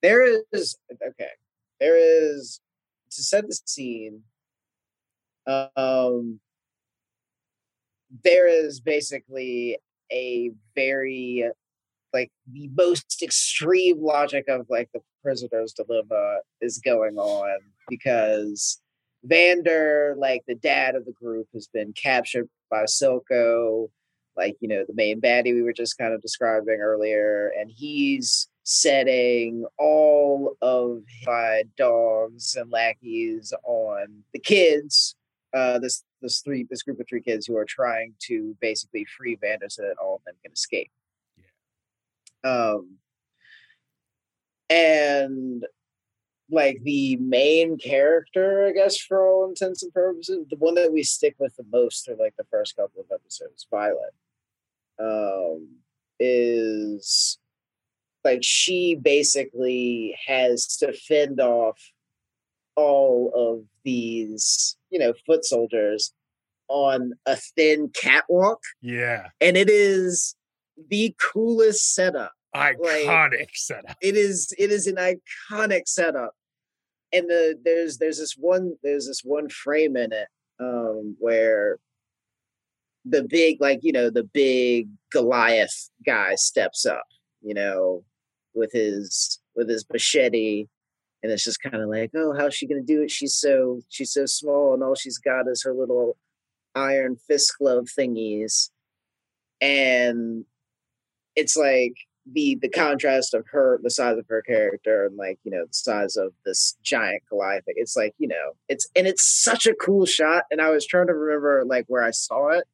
[0.02, 1.30] there is okay.
[1.80, 2.60] There is
[3.10, 4.22] to set the scene.
[5.46, 6.40] Um,
[8.24, 9.78] there is basically
[10.12, 11.50] a very
[12.12, 18.80] like the most extreme logic of like the prisoner's dilemma is going on because
[19.24, 23.88] Vander, like the dad of the group, has been captured by Silco,
[24.36, 28.48] like you know the main baddie we were just kind of describing earlier, and he's
[28.64, 35.16] setting all of my dogs and lackeys on the kids.
[35.55, 39.37] Uh, this this three this group of three kids who are trying to basically free
[39.40, 40.90] Vander so that all of them can escape.
[41.37, 42.72] Yeah.
[42.72, 42.96] Um,
[44.70, 45.66] and
[46.51, 51.03] like the main character, I guess, for all intents and purposes, the one that we
[51.03, 54.14] stick with the most through like the first couple of episodes, Violet,
[54.98, 55.68] um,
[56.20, 57.38] is
[58.24, 61.78] like she basically has to fend off
[62.76, 66.12] all of these, you know, foot soldiers
[66.68, 68.61] on a thin catwalk.
[68.80, 69.28] Yeah.
[69.40, 70.35] And it is
[70.88, 72.32] the coolest setup.
[72.54, 73.96] Iconic setup.
[74.02, 76.35] It is it is an iconic setup.
[77.12, 80.28] And the there's there's this one there's this one frame in it
[80.61, 81.78] um where
[83.04, 87.04] the big like you know the big Goliath guy steps up,
[87.40, 88.04] you know,
[88.54, 90.66] with his with his machete
[91.22, 93.10] and it's just kind of like, oh, how's she gonna do it?
[93.10, 96.16] She's so she's so small, and all she's got is her little
[96.74, 98.70] iron fist glove thingies,
[99.60, 100.44] and
[101.36, 101.94] it's like
[102.30, 105.72] the the contrast of her, the size of her character, and like you know the
[105.72, 107.64] size of this giant Goliath.
[107.66, 110.44] It's like you know, it's and it's such a cool shot.
[110.50, 112.64] And I was trying to remember like where I saw it,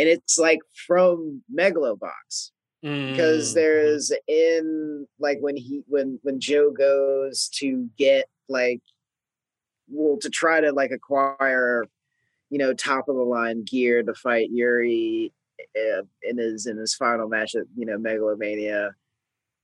[0.00, 2.50] and it's like from Megalobox
[2.82, 3.54] because Mm.
[3.54, 8.80] there's in like when he when when Joe goes to get like
[9.88, 11.84] well to try to like acquire
[12.50, 15.32] you know top of the line gear to fight Yuri
[15.76, 18.92] uh, in his in his final match at you know Megalonia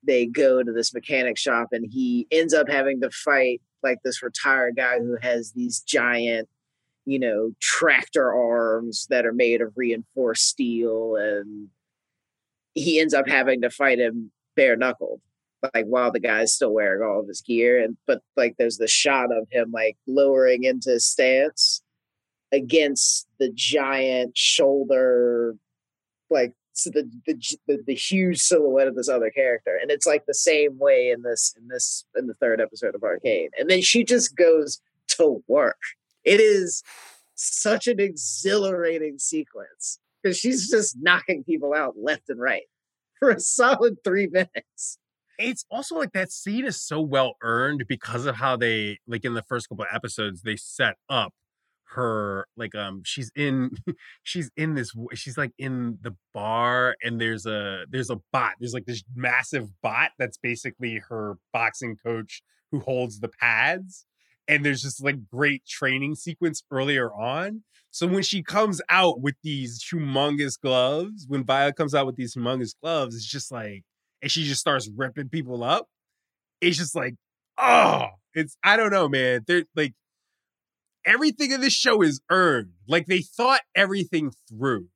[0.05, 4.23] they go to this mechanic shop and he ends up having to fight like this
[4.23, 6.49] retired guy who has these giant
[7.05, 11.69] you know tractor arms that are made of reinforced steel and
[12.75, 15.21] he ends up having to fight him bare knuckled
[15.75, 18.89] like while the guy's still wearing all of his gear and but like there's the
[18.89, 21.83] shot of him like lowering into stance
[22.53, 25.57] against the giant shoulder
[26.31, 27.35] like so the, the
[27.67, 31.23] the the huge silhouette of this other character and it's like the same way in
[31.23, 35.43] this in this in the third episode of arcane and then she just goes to
[35.47, 35.81] work.
[36.25, 36.83] It is
[37.35, 42.65] such an exhilarating sequence because she's just knocking people out left and right
[43.19, 44.99] for a solid three minutes.
[45.39, 49.35] It's also like that scene is so well earned because of how they like in
[49.35, 51.33] the first couple of episodes they set up
[51.91, 53.71] her like um she's in
[54.23, 58.75] she's in this she's like in the bar and there's a there's a bot there's
[58.75, 64.05] like this massive bot that's basically her boxing coach who holds the pads
[64.49, 67.63] and there's just like great training sequence earlier on.
[67.91, 72.35] So when she comes out with these humongous gloves when Violet comes out with these
[72.35, 73.85] humongous gloves it's just like
[74.23, 75.87] and she just starts ripping people up
[76.61, 77.15] it's just like
[77.57, 79.43] oh it's i don't know man.
[79.47, 79.95] They're like
[81.05, 82.73] everything in this show is earned.
[82.87, 84.89] Like they thought everything through.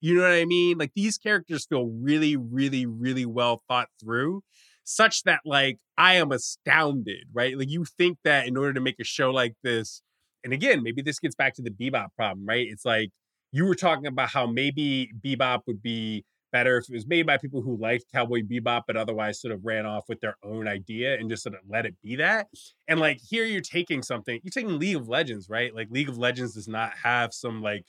[0.00, 0.78] You know what i mean?
[0.78, 4.42] Like these characters feel really really really well thought through
[4.84, 8.96] such that like i am astounded right like you think that in order to make
[9.00, 10.02] a show like this
[10.44, 13.10] and again maybe this gets back to the bebop problem right it's like
[13.52, 17.36] you were talking about how maybe bebop would be better if it was made by
[17.36, 21.14] people who liked Cowboy Bebop, but otherwise sort of ran off with their own idea
[21.14, 22.48] and just sort of let it be that.
[22.88, 25.74] And like here, you're taking something, you're taking League of Legends, right?
[25.74, 27.84] Like League of Legends does not have some like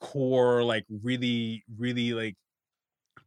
[0.00, 2.36] core, like really, really like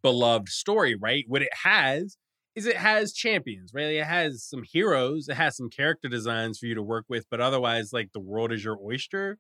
[0.02, 1.26] beloved story, right?
[1.28, 2.18] What it has
[2.56, 3.94] is it has champions, right?
[3.94, 7.40] It has some heroes, it has some character designs for you to work with, but
[7.40, 9.38] otherwise, like the world is your oyster,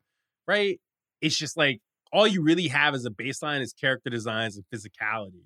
[0.47, 0.79] right?
[1.21, 1.81] It's just like
[2.13, 5.43] all you really have as a baseline is character designs and physicality.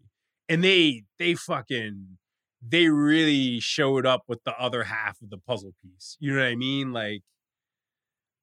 [0.47, 2.18] And they they fucking
[2.68, 6.18] they really showed up with the other half of the puzzle piece.
[6.20, 6.93] You know what I mean?
[6.93, 7.22] Like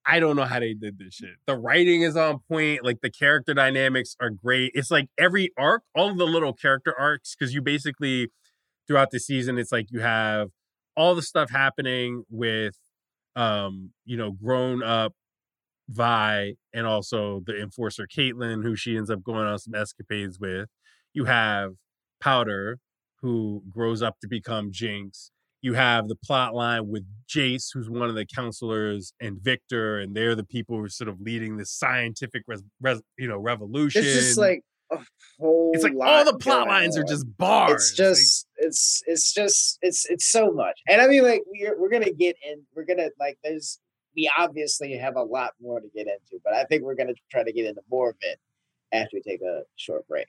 [0.04, 1.36] I don't know how they did this shit.
[1.46, 4.72] The writing is on point, like the character dynamics are great.
[4.74, 8.30] It's like every arc, all the little character arcs cuz you basically
[8.86, 10.48] throughout the season it's like you have
[10.96, 12.74] all the stuff happening with
[13.36, 15.12] um you know grown up
[15.88, 20.68] Vi and also the enforcer Caitlyn, who she ends up going on some escapades with.
[21.12, 21.72] You have
[22.20, 22.78] Powder,
[23.20, 25.30] who grows up to become Jinx,
[25.60, 30.14] you have the plot line with Jace, who's one of the counselors, and Victor, and
[30.14, 34.02] they're the people who are sort of leading this scientific, res, res, you know, revolution.
[34.02, 34.62] It's just like
[34.92, 34.98] a
[35.38, 35.72] whole.
[35.74, 37.72] it's like lot all the plot going lines are just bars.
[37.72, 41.90] It's just it's it's just it's it's so much, and I mean like we're we're
[41.90, 42.62] gonna get in.
[42.74, 43.80] We're gonna like there's
[44.14, 47.42] we obviously have a lot more to get into, but I think we're gonna try
[47.42, 48.38] to get into more of it
[48.92, 50.26] after we take a short break.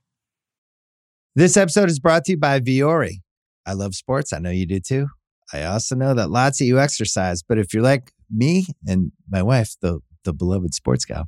[1.35, 3.21] This episode is brought to you by Vuori.
[3.65, 4.33] I love sports.
[4.33, 5.07] I know you do too.
[5.51, 9.41] I also know that lots of you exercise, but if you're like me and my
[9.41, 11.27] wife, the the beloved sports gal,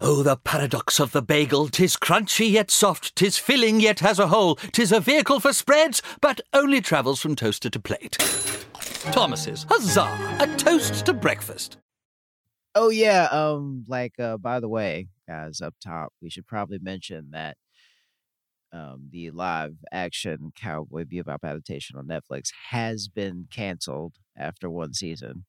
[0.00, 1.68] Oh, the paradox of the bagel!
[1.68, 6.02] Tis crunchy yet soft, tis filling yet has a hole, tis a vehicle for spreads,
[6.20, 8.18] but only travels from toaster to plate.
[9.12, 10.36] Thomas's, huzzah!
[10.40, 11.78] A toast to breakfast.
[12.74, 17.30] Oh yeah, um, like uh, by the way, guys, up top, we should probably mention
[17.32, 17.56] that
[18.72, 25.46] um, the live action Cowboy Bebop adaptation on Netflix has been canceled after one season.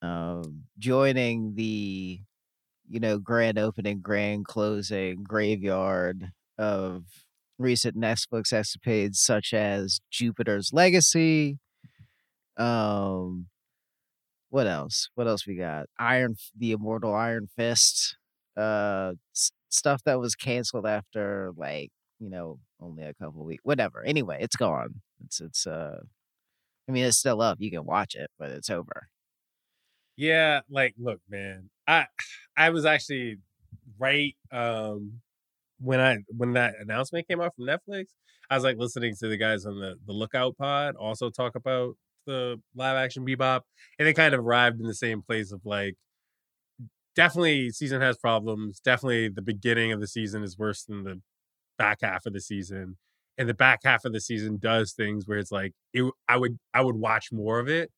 [0.00, 2.20] Um, joining the,
[2.88, 7.04] you know, grand opening, grand closing graveyard of
[7.58, 11.58] recent Netflix escapades such as Jupiter's Legacy.
[12.56, 13.48] Um,
[14.50, 15.10] what else?
[15.14, 15.86] What else we got?
[15.98, 18.16] Iron, the Immortal Iron Fist.
[18.56, 23.62] Uh, s- stuff that was canceled after like you know only a couple weeks.
[23.64, 24.02] Whatever.
[24.04, 25.02] Anyway, it's gone.
[25.24, 26.00] It's it's uh,
[26.88, 27.58] I mean it's still up.
[27.60, 29.08] You can watch it, but it's over.
[30.16, 31.70] Yeah, like look, man.
[31.88, 32.06] I
[32.56, 33.38] I was actually
[33.98, 35.20] right um
[35.80, 38.06] when I when that announcement came out from Netflix,
[38.50, 41.96] I was like listening to the guys on the the Lookout Pod also talk about
[42.26, 43.62] the live action Bebop,
[43.98, 45.96] and they kind of arrived in the same place of like
[47.16, 48.80] definitely season has problems.
[48.80, 51.20] Definitely the beginning of the season is worse than the
[51.78, 52.98] back half of the season.
[53.38, 56.58] And the back half of the season does things where it's like it, I would
[56.74, 57.90] I would watch more of it.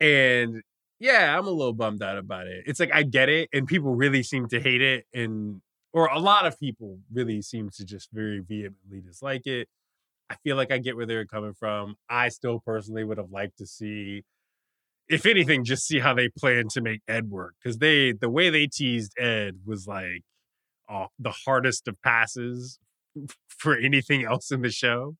[0.00, 0.62] And
[1.00, 2.64] yeah, I'm a little bummed out about it.
[2.66, 5.60] It's like I get it, and people really seem to hate it, and
[5.92, 9.68] or a lot of people really seem to just very vehemently dislike it.
[10.30, 11.96] I feel like I get where they're coming from.
[12.10, 14.24] I still personally would have liked to see,
[15.08, 18.50] if anything, just see how they plan to make Ed work because they the way
[18.50, 20.22] they teased Ed was like
[20.88, 22.78] uh, the hardest of passes
[23.48, 25.16] for anything else in the show.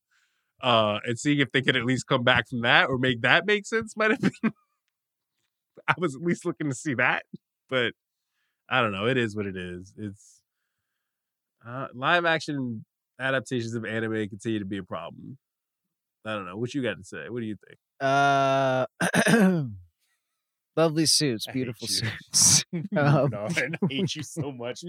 [0.61, 3.47] Uh, and seeing if they could at least come back from that or make that
[3.47, 4.53] make sense might have been.
[5.93, 7.25] I was at least looking to see that,
[7.71, 7.93] but
[8.69, 9.07] I don't know.
[9.07, 9.95] It is what it is.
[9.97, 10.43] It's
[11.67, 12.85] uh, live action
[13.19, 15.39] adaptations of anime continue to be a problem.
[16.25, 16.57] I don't know.
[16.57, 17.29] What you got to say?
[17.29, 17.79] What do you think?
[18.01, 18.87] Uh,
[20.77, 22.65] lovely suits, beautiful suits.
[22.93, 24.85] no, Um, I hate you so much.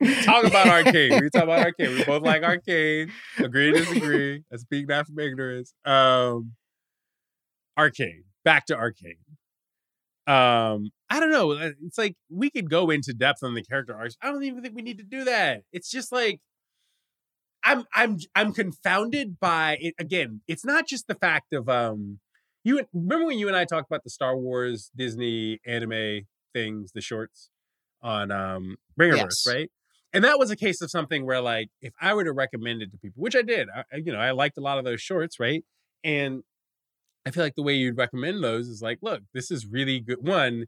[0.00, 1.20] We talk about Arcane.
[1.20, 1.90] We talk about Arcane.
[1.90, 3.12] We both like Arcane.
[3.38, 4.44] Agree disagree.
[4.52, 5.74] I speak not from ignorance.
[5.84, 6.52] Um,
[7.76, 8.24] Arcane.
[8.44, 9.16] Back to Arcane.
[10.28, 11.52] Um, I don't know.
[11.52, 14.16] uh, It's like we could go into depth on the character arcs.
[14.22, 15.62] I don't even think we need to do that.
[15.72, 16.40] It's just like
[17.64, 20.42] I'm I'm I'm confounded by it again.
[20.46, 22.20] It's not just the fact of um
[22.64, 26.22] you remember when you and I talked about the Star Wars Disney anime
[26.54, 27.50] things, the shorts
[28.02, 29.46] on um Ringerverse, Yes.
[29.46, 29.70] right?
[30.12, 32.90] And that was a case of something where like if I were to recommend it
[32.92, 35.00] to people, which I did, I, I- you know, I liked a lot of those
[35.00, 35.64] shorts, right?
[36.04, 36.42] And
[37.26, 40.26] I feel like the way you'd recommend those is like, look, this is really good.
[40.26, 40.66] One,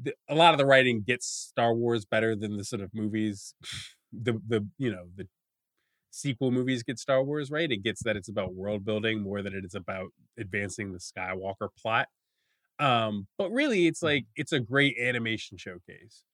[0.00, 3.54] the, a lot of the writing gets Star Wars better than the sort of movies,
[4.12, 5.26] the the you know the
[6.10, 7.70] sequel movies get Star Wars right.
[7.70, 11.68] It gets that it's about world building more than it is about advancing the Skywalker
[11.80, 12.08] plot.
[12.78, 16.24] Um, but really, it's like it's a great animation showcase,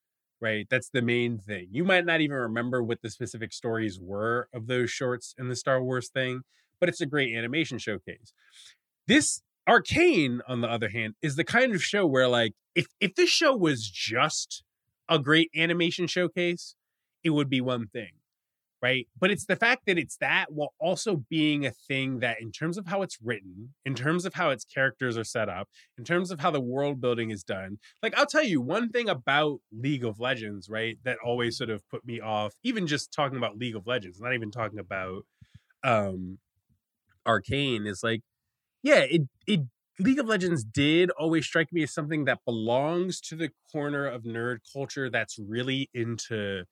[0.40, 0.66] right?
[0.70, 1.68] That's the main thing.
[1.70, 5.56] You might not even remember what the specific stories were of those shorts in the
[5.56, 6.42] Star Wars thing,
[6.80, 8.32] but it's a great animation showcase.
[9.08, 13.16] This Arcane, on the other hand, is the kind of show where, like, if if
[13.16, 14.62] this show was just
[15.08, 16.76] a great animation showcase,
[17.24, 18.10] it would be one thing
[18.82, 19.08] right?
[19.18, 22.78] But it's the fact that it's that while also being a thing that, in terms
[22.78, 26.30] of how it's written, in terms of how its characters are set up, in terms
[26.30, 30.04] of how the world building is done, like I'll tell you one thing about League
[30.04, 30.98] of Legends, right?
[31.04, 34.34] That always sort of put me off, even just talking about League of Legends, not
[34.34, 35.24] even talking about
[35.84, 36.38] um
[37.26, 38.22] Arcane, is like,
[38.82, 39.60] yeah, it, it,
[39.98, 44.22] League of Legends did always strike me as something that belongs to the corner of
[44.22, 46.64] nerd culture that's really into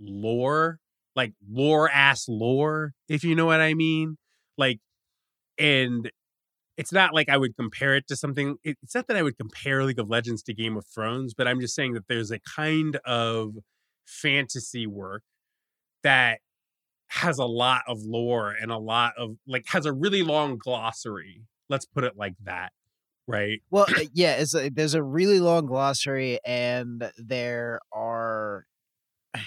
[0.00, 0.78] lore
[1.16, 4.16] like lore ass lore, if you know what I mean.
[4.58, 4.80] Like,
[5.58, 6.10] and
[6.76, 8.56] it's not like I would compare it to something.
[8.64, 11.60] It's not that I would compare League of Legends to Game of Thrones, but I'm
[11.60, 13.54] just saying that there's a kind of
[14.06, 15.22] fantasy work
[16.02, 16.40] that
[17.08, 21.42] has a lot of lore and a lot of like has a really long glossary.
[21.68, 22.72] Let's put it like that.
[23.26, 23.62] Right.
[23.70, 28.66] Well, uh, yeah, it's a, there's a really long glossary, and there are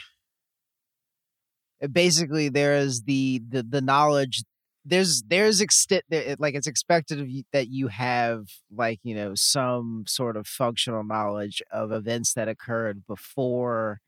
[1.92, 4.44] basically there is the the, the knowledge
[4.88, 6.04] there's there's extent
[6.40, 11.04] like it's expected of you that you have like you know some sort of functional
[11.04, 14.00] knowledge of events that occurred before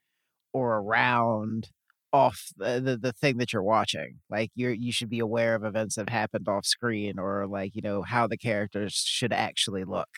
[0.54, 1.70] or around
[2.12, 5.64] off the, the, the thing that you're watching like you're you should be aware of
[5.64, 10.10] events that happened off screen or like you know how the characters should actually look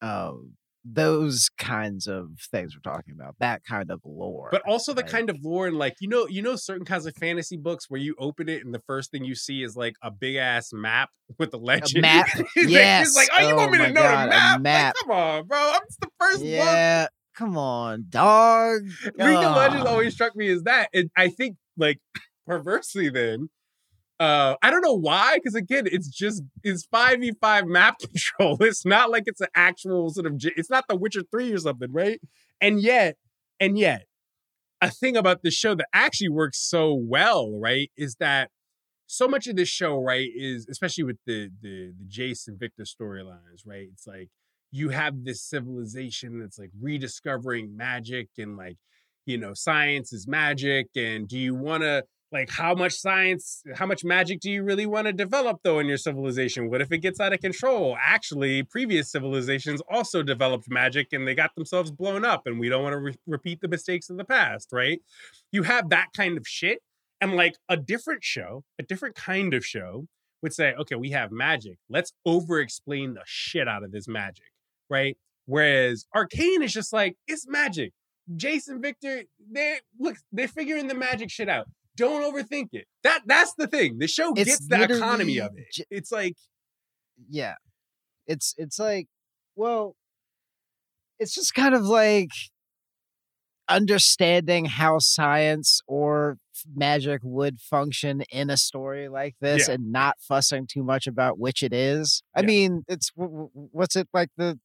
[0.00, 0.52] um
[0.84, 5.10] those kinds of things we're talking about that kind of lore but also the right?
[5.10, 8.00] kind of lore and like you know you know certain kinds of fantasy books where
[8.00, 11.10] you open it and the first thing you see is like a big ass map
[11.38, 14.26] with the legend a map yes it's like oh you want me to know God,
[14.26, 14.60] the map?
[14.60, 14.94] map.
[14.94, 17.08] Like, come on bro i'm just the first yeah.
[17.38, 18.82] Come on dog
[19.16, 22.00] league of legends always struck me as that and i think like
[22.46, 23.48] perversely then
[24.20, 28.56] uh, I don't know why, because again, it's just it's five v five map control.
[28.60, 30.34] It's not like it's an actual sort of.
[30.56, 32.20] It's not The Witcher three or something, right?
[32.60, 33.16] And yet,
[33.60, 34.06] and yet,
[34.80, 38.50] a thing about this show that actually works so well, right, is that
[39.06, 42.82] so much of this show, right, is especially with the the the Jace and Victor
[42.82, 43.86] storylines, right?
[43.92, 44.30] It's like
[44.70, 48.76] you have this civilization that's like rediscovering magic and like
[49.26, 53.86] you know science is magic, and do you want to like how much science how
[53.86, 56.70] much magic do you really want to develop though in your civilization?
[56.70, 57.96] What if it gets out of control?
[58.02, 62.82] Actually previous civilizations also developed magic and they got themselves blown up and we don't
[62.82, 65.00] want to re- repeat the mistakes of the past right?
[65.52, 66.80] You have that kind of shit
[67.20, 70.06] and like a different show a different kind of show
[70.42, 71.78] would say okay we have magic.
[71.88, 74.44] Let's over explain the shit out of this magic
[74.90, 75.16] right
[75.46, 77.92] whereas arcane is just like it's magic
[78.36, 81.66] jason victor they look they're figuring the magic shit out
[81.96, 82.86] don't overthink it.
[83.02, 83.98] That that's the thing.
[83.98, 85.84] The show It's gets the economy of it.
[85.90, 86.36] It's like
[87.28, 87.54] yeah
[88.28, 89.08] it's it's like
[89.56, 89.96] well
[91.18, 92.30] it's just kind of like
[93.68, 96.38] understanding how science or
[96.74, 99.74] magic would function in a story like this Yeah.
[99.74, 102.46] and not fussing too much about which it is i Yeah.
[102.46, 104.58] mean it's what's it like the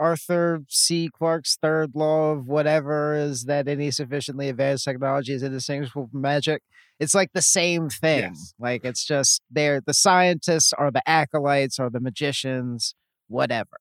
[0.00, 6.08] arthur c clarke's third law of whatever is that any sufficiently advanced technology is indistinguishable
[6.10, 6.62] from magic
[6.98, 8.54] it's like the same thing Yes.
[8.58, 12.94] like it's just they're the scientists or the acolytes or the magicians
[13.28, 13.78] whatever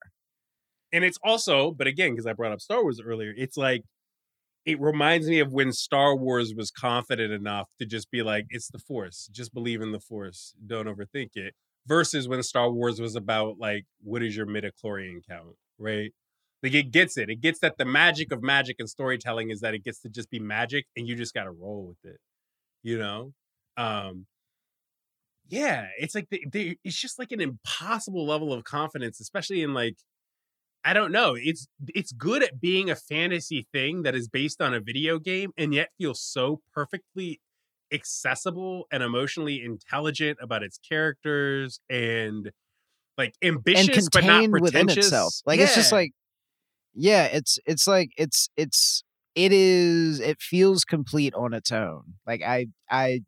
[0.91, 3.84] and it's also, but again, because I brought up Star Wars earlier, it's like
[4.65, 8.70] it reminds me of when Star Wars was confident enough to just be like, it's
[8.70, 9.30] the Force.
[9.32, 10.53] Just believe in the Force.
[10.65, 11.53] Don't overthink it.
[11.88, 16.11] Versus when Star Wars was about like, what is your midichlorian count, right?
[16.61, 17.30] Like it gets it.
[17.30, 20.30] It gets that the magic of magic and storytelling is that it gets to just
[20.30, 22.19] be magic and you just got to roll with it,
[22.84, 23.34] you know?
[23.77, 24.25] Um,
[25.47, 29.95] yeah, it's like they, it's just like an impossible level of confidence, especially in like
[30.84, 31.36] I don't know.
[31.38, 35.51] It's it's good at being a fantasy thing that is based on a video game
[35.57, 37.41] and yet feels so perfectly
[37.91, 42.51] accessible and emotionally intelligent about its characters and
[43.20, 45.07] like ambitious but not within pretentious.
[45.07, 45.34] itself.
[45.45, 46.13] Like it's just like,
[46.95, 49.03] yeah, it's it's like it's it's
[49.36, 52.15] it is it feels complete on its own.
[52.26, 53.22] Like I I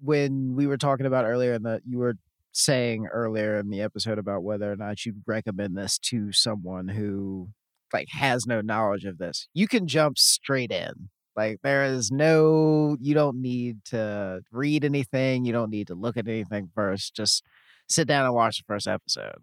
[0.00, 2.14] when we were talking about earlier and that you were
[2.52, 7.48] saying earlier in the episode about whether or not you'd recommend this to someone who
[7.92, 11.08] like has no knowledge of this, you can jump straight in.
[11.36, 16.16] Like there is no you don't need to read anything, you don't need to look
[16.16, 17.16] at anything first.
[17.16, 17.42] Just
[17.88, 19.38] sit down and watch the first episode.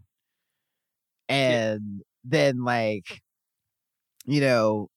[1.28, 3.22] And then like
[4.26, 4.90] you know,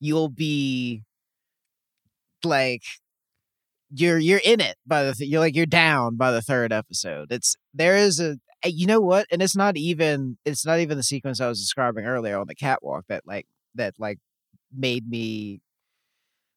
[0.00, 1.02] you'll be
[2.44, 2.82] like
[3.94, 7.30] you're you're in it by the th- you're like you're down by the third episode.
[7.30, 11.02] It's there is a you know what, and it's not even it's not even the
[11.02, 14.18] sequence I was describing earlier on the catwalk that like that like
[14.74, 15.60] made me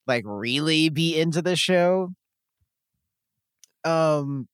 [0.07, 2.11] like really be into the show.
[3.83, 4.47] Um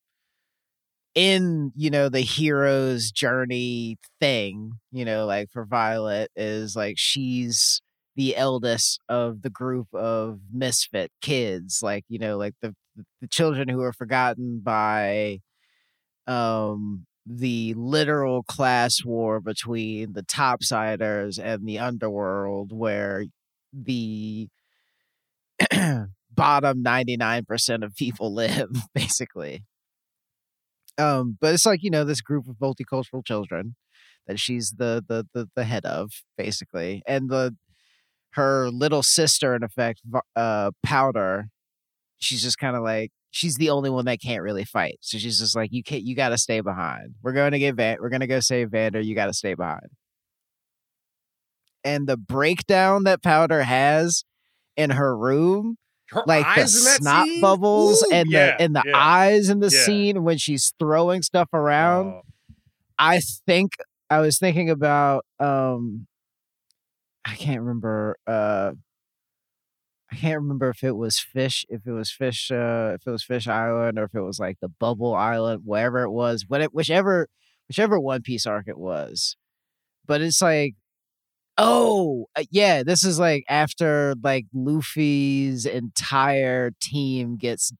[1.14, 7.82] in you know the hero's journey thing you know like for violet is like she's
[8.16, 12.74] the eldest of the group of misfit kids like you know like the
[13.20, 15.38] the children who are forgotten by
[16.26, 23.24] um the literal class war between the topsiders and the underworld where
[23.72, 24.48] the
[26.34, 29.64] bottom 99% of people live basically
[30.98, 33.74] um but it's like you know this group of multicultural children
[34.26, 37.54] that she's the the the, the head of basically and the
[38.32, 40.00] her little sister in effect
[40.36, 41.46] uh powder
[42.18, 45.38] she's just kind of like she's the only one that can't really fight so she's
[45.38, 47.14] just like you can't you got to stay behind.
[47.22, 49.54] We're going to get Van- we're going to go save vander you got to stay
[49.54, 49.88] behind.
[51.84, 54.24] And the breakdown that powder has
[54.76, 55.76] in her room
[56.12, 57.40] Her like the snot scene?
[57.40, 58.92] bubbles Ooh, and yeah, the and the yeah.
[58.94, 59.84] eyes in the yeah.
[59.84, 62.22] scene when she's throwing stuff around Oh,
[62.98, 63.76] I think
[64.10, 66.06] I was thinking about um
[67.24, 68.72] I can't remember uh
[70.10, 73.24] I can't remember if it was fish if it was fish uh if it was
[73.24, 76.74] fish island or if it was like the bubble island wherever it was what it,
[76.74, 77.28] whichever
[77.68, 79.36] whichever one piece arc it was
[80.06, 80.74] but it's like
[81.58, 87.72] oh uh, yeah this is like after like luffy's entire team gets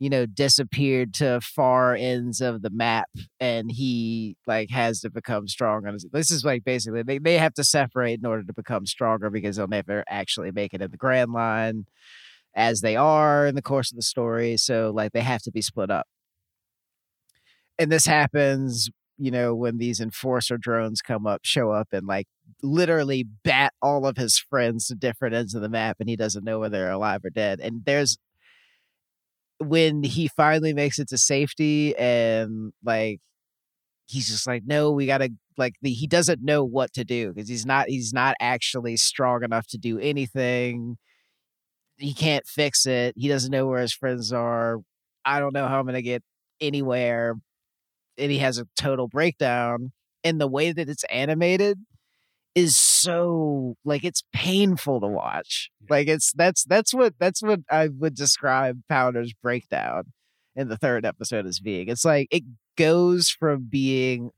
[0.00, 3.08] you know disappeared to far ends of the map
[3.40, 7.38] and he like has to become strong on his this is like basically they, they
[7.38, 10.90] have to separate in order to become stronger because they'll never actually make it in
[10.90, 11.86] the grand line
[12.56, 15.62] as they are in the course of the story so like they have to be
[15.62, 16.06] split up.
[17.78, 22.26] And this happens you know when these enforcer drones come up show up and like
[22.62, 26.44] literally bat all of his friends to different ends of the map and he doesn't
[26.44, 28.18] know whether they're alive or dead and there's
[29.58, 33.20] when he finally makes it to safety and like
[34.06, 37.48] he's just like no we gotta like the, he doesn't know what to do because
[37.48, 40.96] he's not he's not actually strong enough to do anything.
[41.96, 43.14] He can't fix it.
[43.16, 44.80] He doesn't know where his friends are.
[45.24, 46.22] I don't know how i'm gonna get
[46.60, 47.36] anywhere
[48.18, 49.92] and he has a total breakdown
[50.22, 51.78] and the way that it's animated
[52.54, 55.70] is so like it's painful to watch.
[55.88, 60.04] Like it's that's that's what that's what i would describe powder's breakdown
[60.56, 61.88] in the third episode as being.
[61.88, 62.44] It's like it
[62.76, 64.30] goes from being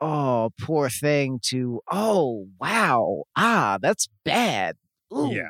[0.00, 4.76] oh poor thing to oh wow ah that's bad.
[5.14, 5.48] Ooh, Yeah.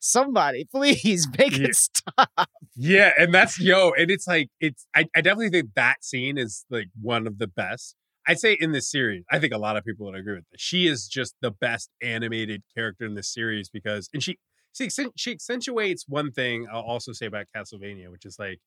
[0.00, 1.68] Somebody please make Yeah.
[1.68, 4.86] it stop Yeah, and that's yo, and it's like it's.
[4.94, 7.94] I, I definitely think that scene is like one of the best.
[8.28, 9.24] I'd say in this series.
[9.30, 10.60] I think a lot of people would agree with this.
[10.60, 14.36] She is just the best animated character in this series because, and she
[14.72, 16.66] she she accentuates one thing.
[16.72, 18.58] I'll also say about Castlevania, which is like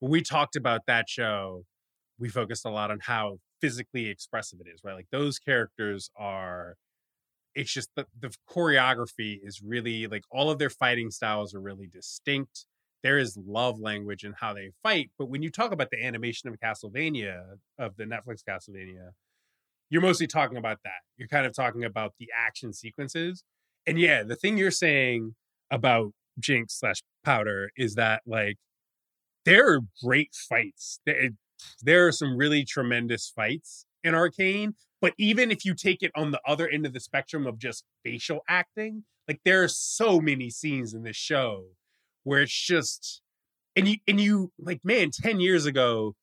[0.00, 1.64] when we talked about that show,
[2.18, 4.94] we focused a lot on how physically expressive it is, right?
[4.94, 6.74] Like those characters are.
[7.54, 11.86] It's just the, the choreography is really like all of their fighting styles are really
[11.86, 12.66] distinct
[13.04, 15.10] there is love language in how they fight.
[15.18, 19.10] But when you talk about the animation of Castlevania, of the Netflix Castlevania,
[19.90, 21.02] you're mostly talking about that.
[21.18, 23.44] You're kind of talking about the action sequences.
[23.86, 25.34] And yeah, the thing you're saying
[25.70, 28.56] about Jinx slash Powder is that like
[29.44, 30.98] there are great fights.
[31.04, 31.28] There,
[31.82, 34.74] there are some really tremendous fights in Arcane.
[35.00, 37.84] But even if you take it on the other end of the spectrum of just
[38.04, 41.64] facial acting, like there are so many scenes in this show
[42.22, 43.22] where it's just
[43.76, 46.14] and you and you like man 10 years ago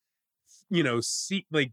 [0.69, 1.71] you know see like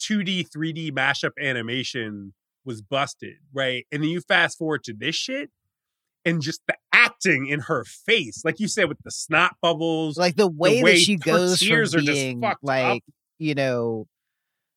[0.00, 5.50] 2d 3d mashup animation was busted right and then you fast forward to this shit
[6.24, 10.36] and just the acting in her face like you said with the snot bubbles like
[10.36, 12.68] the way, way that she goes from tears are just being fucked up.
[12.68, 13.02] like
[13.38, 14.06] you know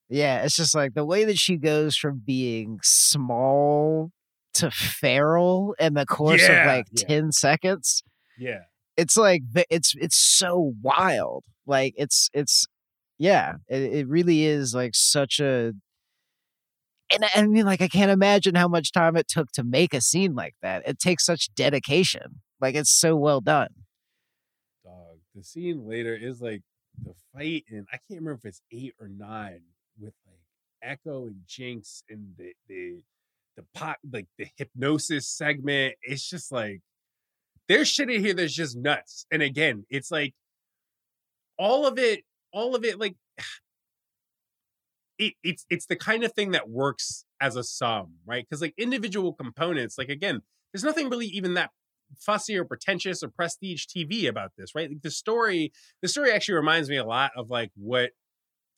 [0.09, 4.11] yeah it's just like the way that she goes from being small
[4.53, 7.05] to feral in the course Yeah, of like yeah.
[7.07, 8.03] 10 seconds
[8.37, 8.65] yeah
[8.97, 12.65] it's like it's it's so wild like it's it's
[13.19, 15.73] yeah it, it really is like such a
[17.11, 19.93] and I- I mean like I can't imagine how much time it took to make
[19.93, 23.69] a scene like that it takes such dedication Like it's so well done.
[24.83, 25.19] dog.
[25.35, 26.63] The scene later is like
[27.03, 29.61] the fight, and I can't remember if it's eight or nine
[30.83, 33.01] Ekko and Jinx and the the
[33.55, 35.95] the pot like the hypnosis segment.
[36.01, 36.81] It's just like
[37.67, 39.25] there's shit in here that's just nuts.
[39.31, 40.33] And again, it's like
[41.57, 42.23] all of it,
[42.53, 43.15] all of it, like
[45.17, 48.45] it, it's it's the kind of thing that works as a sum, right?
[48.47, 51.71] Because like individual components, like again, there's nothing really even that
[52.19, 54.89] fussy or pretentious or prestige TV about this, right?
[54.89, 58.11] Like the story, the story actually reminds me a lot of like what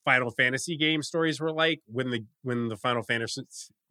[0.05, 3.41] Final Fantasy game stories were like when the when the Final Fantasy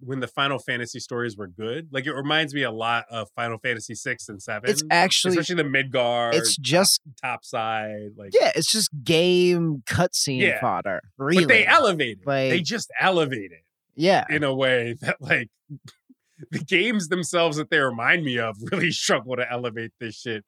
[0.01, 1.89] when the Final Fantasy stories were good.
[1.93, 4.71] Like it reminds me a lot of Final Fantasy six and seven.
[4.71, 6.35] It's actually especially the Midgard.
[6.35, 8.11] it's just top, top side.
[8.17, 10.61] Like yeah, it's just game cutscene Yeah.
[10.61, 11.01] fodder.
[11.19, 12.27] Really, but they elevate it.
[12.27, 13.65] Like- they just elevate it
[13.97, 15.49] yeah, in a way that like
[16.51, 20.45] the games themselves that they remind me of really struggle to elevate this shit.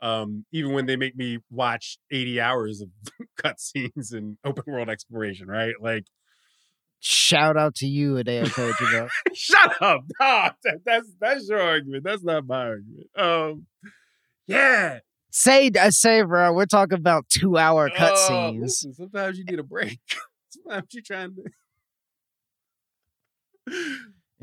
[0.00, 2.88] Um, even when they make me watch 80 hours of
[3.42, 5.74] cutscenes and open world exploration, right?
[5.80, 6.04] Like,
[7.00, 9.08] shout out to you, Hideo Kojima.
[9.34, 10.02] shut up.
[10.20, 12.04] No, that, that's that's your argument.
[12.04, 13.06] That's not my argument.
[13.16, 13.66] Um,
[14.46, 14.98] yeah.
[15.30, 18.60] say, I say, bro, we're talking about two hour Uh, cutscenes.
[18.60, 20.00] listen, sometimes you need a break.
[20.50, 21.42] sometimes you're trying to.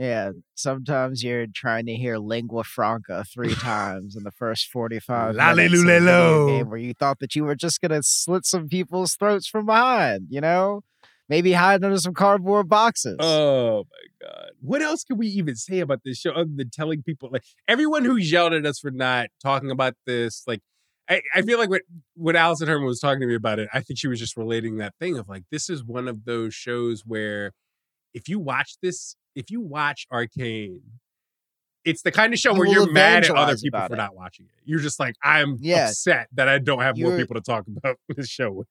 [0.02, 5.52] Yeah, sometimes you're trying to hear lingua franca three times in the first 45 minutes
[5.52, 6.47] of Lalilulelo.
[6.47, 9.68] game where you thought that you were just going to slit some people's throats from
[9.68, 10.82] behind, you know?
[11.30, 13.18] Maybe hide under some cardboard boxes.
[13.20, 14.49] Oh my god!
[14.60, 18.04] What else can we even say about this show other than telling people like everyone
[18.04, 20.41] who yelled at us for not talking about this?
[20.47, 20.62] Like,
[21.08, 21.82] I, I feel like when
[22.16, 24.78] when Alison Herman was talking to me about it, I think she was just relating
[24.78, 27.52] that thing of like this is one of those shows where
[28.14, 30.82] if you watch this, if you watch Arcane,
[31.86, 33.97] it's the kind of show You where you're mad at other people for it.
[33.97, 34.61] not watching it.
[34.65, 35.88] You're just like I'm Yeah.
[35.89, 38.67] upset that I don't have more You're- people to talk about this show with.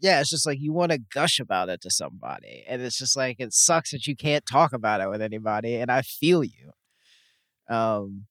[0.00, 2.64] yeah, it's just like you want to gush about it to somebody.
[2.66, 5.76] And it's just like, it sucks that you can't talk about it with anybody.
[5.76, 6.72] And I feel you.
[7.68, 8.26] Um,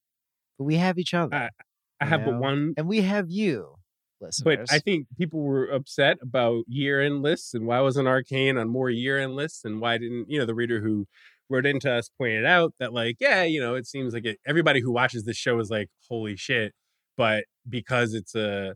[0.58, 1.34] but we have each other.
[1.34, 3.76] I you have but one And we have you,
[4.22, 4.42] listeners.
[4.68, 8.68] But I think people were upset about year end lists and why wasn't Arcane on
[8.68, 11.06] more year end lists and why didn't, you know, the reader who
[11.50, 14.80] wrote into us pointed out that, like, yeah, you know, it seems like it, everybody
[14.80, 16.72] who watches this show is like, holy shit.
[17.18, 18.74] But because it's a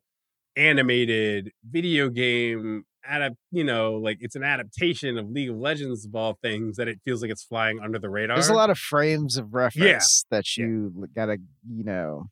[0.56, 6.14] animated video game, adapt, you know, like it's an adaptation of League of Legends of
[6.14, 8.36] all things, that it feels like it's flying under the radar.
[8.36, 11.38] There's a lot of frames of reference that you l- gotta,
[11.70, 12.24] you know,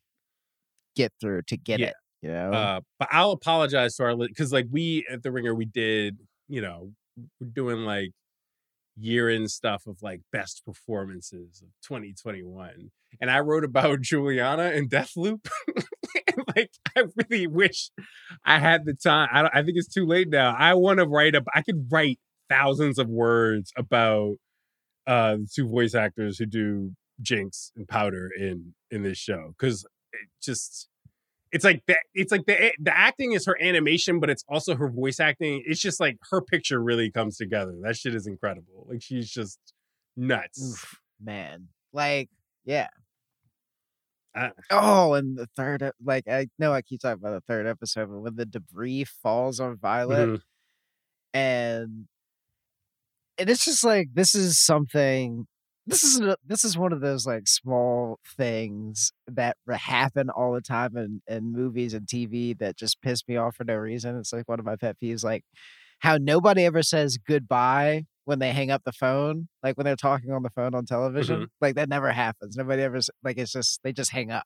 [0.95, 1.87] get through to get Yeah.
[1.87, 1.93] it.
[2.27, 6.17] Know, Uh, but I'll apologize to our because like we at the Ringer we did
[6.47, 6.91] you know
[7.39, 8.11] we're doing like
[8.97, 14.89] year end stuff of like best performances of 2021, and I wrote about Julianna and
[14.89, 15.47] Deathloop.
[16.27, 17.89] and like I really wish
[18.45, 19.29] I had the time.
[19.31, 20.55] I I think it's too late now.
[20.57, 21.43] I want to write up.
[21.53, 22.19] I could write
[22.49, 24.35] thousands of words about
[25.07, 29.85] uh the two voice actors who do Jinx and Powder in in this show because
[30.13, 30.87] it just
[31.51, 34.89] it's like the, it's like the the acting is her animation, but it's also her
[34.89, 35.63] voice acting.
[35.65, 37.73] It's just like her picture really comes together.
[37.83, 38.85] That shit is incredible.
[38.89, 39.59] Like she's just
[40.17, 40.61] nuts.
[40.61, 42.29] Oof, man, like,
[42.65, 42.87] yeah.
[44.35, 48.09] I- oh, and the third, like, I know I keep talking about the third episode,
[48.09, 50.41] but when the debris falls on Violet, Mhm.
[51.33, 52.07] and
[53.37, 55.45] and it's just like this is something
[55.87, 60.61] this is a, this is one of those like small things that happen all the
[60.61, 64.17] time in, in movies and TV that just piss me off for no reason.
[64.17, 65.43] It's like one of my pet peeves, like
[65.99, 70.31] how nobody ever says goodbye when they hang up the phone, like when they're talking
[70.31, 71.35] on the phone on television.
[71.37, 71.45] Mm-hmm.
[71.61, 72.55] Like that never happens.
[72.55, 74.45] Nobody ever like it's just they just hang up.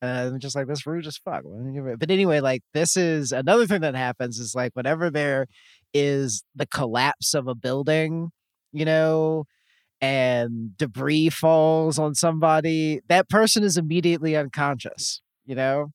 [0.00, 1.42] And I'm just like this rude as fuck.
[1.44, 4.54] Why don't you give it- But anyway, like this is another thing that happens is
[4.54, 5.46] like whenever there
[5.94, 8.30] is the collapse of a building,
[8.72, 9.44] you know,
[10.00, 15.88] and debris falls on somebody, that person is immediately unconscious, you know?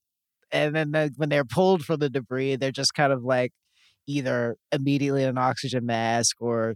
[0.52, 3.52] And then the, when they're pulled from the debris, they're just kind of like
[4.08, 6.76] either immediately in an oxygen mask or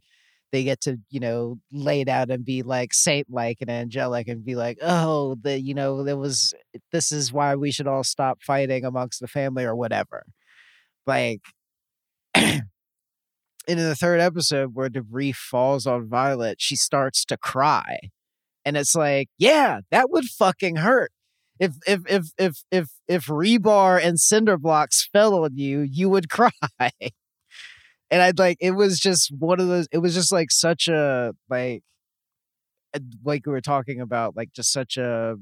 [0.52, 4.46] they get to, you know, lay down and be like saint like and angelic and
[4.46, 6.54] be like, oh, the, you know, there was,
[6.92, 10.24] this is why we should all stop fighting amongst the family or whatever.
[11.06, 11.42] Like,
[13.68, 18.00] and in the third episode where debris falls on Violet, she starts to cry.
[18.66, 21.12] And it's like, yeah, that would fucking hurt.
[21.60, 26.30] If if if if if if rebar and cinder blocks fell on you, you would
[26.30, 26.52] cry.
[26.80, 31.34] and I'd like it was just one of those it was just like such a
[31.50, 31.84] like
[32.94, 35.36] uh, like we were talking about, like just such a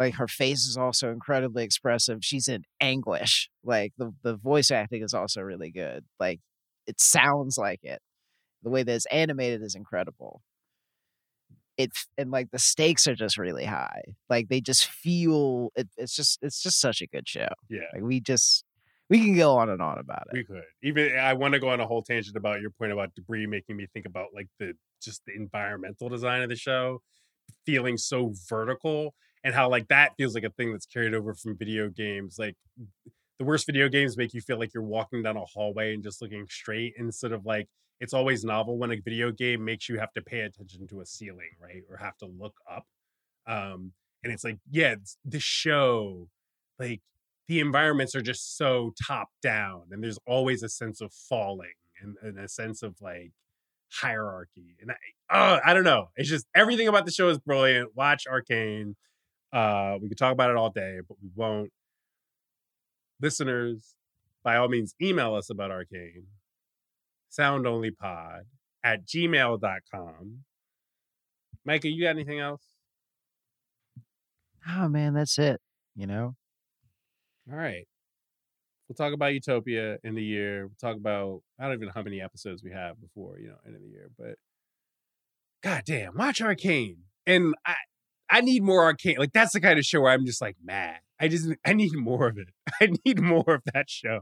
[0.00, 2.20] like her face is also incredibly expressive.
[2.22, 3.50] She's in anguish.
[3.64, 6.04] Like the the voice acting is also really good.
[6.20, 6.40] Like
[6.86, 8.00] it sounds like it.
[8.62, 10.42] The way that it's animated is incredible.
[11.76, 14.02] It and like the stakes are just really high.
[14.30, 17.48] Like they just feel it, it's just it's just such a good show.
[17.68, 17.80] Yeah.
[17.92, 18.64] Like we just
[19.10, 20.34] we can go on and on about it.
[20.34, 20.62] We could.
[20.82, 23.46] Even eh, I want to go on a whole tangent about your point about debris
[23.46, 27.02] making me think about like the just the environmental design of the show
[27.66, 31.56] feeling so vertical and how like that feels like a thing that's carried over from
[31.56, 32.36] video games.
[32.38, 32.56] Like
[33.38, 36.22] the worst video games make you feel like you're walking down a hallway and just
[36.22, 37.68] looking straight instead of like
[38.00, 41.06] it's always novel when a video game makes you have to pay attention to a
[41.06, 41.82] ceiling, right?
[41.88, 42.84] Or have to look up.
[43.46, 46.28] Um and it's like, yeah, the show
[46.78, 47.00] like
[47.48, 52.16] the environments are just so top down and there's always a sense of falling and,
[52.22, 53.32] and a sense of like
[53.92, 57.90] hierarchy and I, uh, I don't know it's just everything about the show is brilliant
[57.94, 58.96] watch arcane
[59.52, 61.70] uh we could talk about it all day but we won't
[63.20, 63.94] listeners
[64.42, 66.26] by all means email us about arcane
[67.30, 68.40] soundonlypod
[68.82, 70.38] at gmail.com
[71.64, 72.74] micah you got anything else
[74.68, 75.60] Oh man, that's it.
[75.94, 76.34] You know?
[77.50, 77.86] All right.
[78.88, 80.66] We'll talk about Utopia in the year.
[80.66, 83.56] We'll talk about I don't even know how many episodes we have before, you know,
[83.66, 84.36] end of the year, but
[85.62, 86.98] God damn, watch Arcane.
[87.26, 87.74] And I
[88.30, 89.16] I need more Arcane.
[89.18, 90.98] Like that's the kind of show where I'm just like mad.
[91.20, 92.48] I just I need more of it.
[92.80, 94.20] I need more of that show.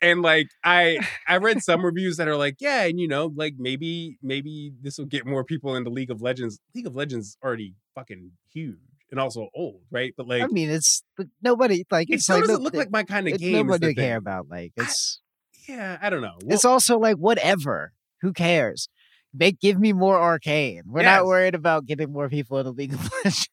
[0.00, 0.98] And like I
[1.28, 4.98] I read some reviews that are like, yeah, and you know, like maybe maybe this
[4.98, 6.58] will get more people into League of Legends.
[6.74, 8.78] League of Legends is already fucking huge
[9.10, 10.12] and also old, right?
[10.16, 12.74] But like I mean, it's but nobody like it it's still like doesn't no- look
[12.74, 13.66] like my kind of it- game.
[13.66, 14.12] Nobody care thing.
[14.16, 15.20] about like I- it's.
[15.68, 16.38] Yeah, I don't know.
[16.48, 17.92] it's also like whatever.
[18.22, 18.88] Who cares?
[19.34, 20.82] Make give me more arcane.
[20.86, 21.18] We're Yes.
[21.18, 23.48] not worried about getting more people in the League of Legends.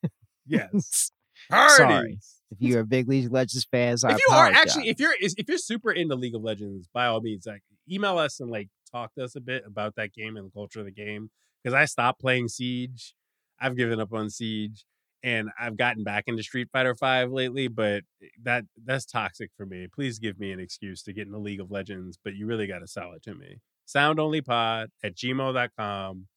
[0.46, 1.12] yes.
[1.52, 2.20] Sorry.
[2.52, 5.14] If you're a big League of Legends fan, I If you are actually, if you're
[5.20, 8.70] if you're super into League of Legends, by all means, like email us and like
[8.92, 11.30] talk to us a bit about that game and the culture of the game.
[11.64, 13.14] Because I stopped playing Siege.
[13.62, 14.86] I've given up on Siege,
[15.22, 17.68] and I've gotten back into Street Fighter Five lately.
[17.68, 18.04] But
[18.44, 19.88] that that's toxic for me.
[19.94, 22.80] Please give me an excuse to get into League of Legends, but you really got
[22.80, 23.58] to sell it to me.
[23.96, 26.28] Soundonlypod at gmail.com.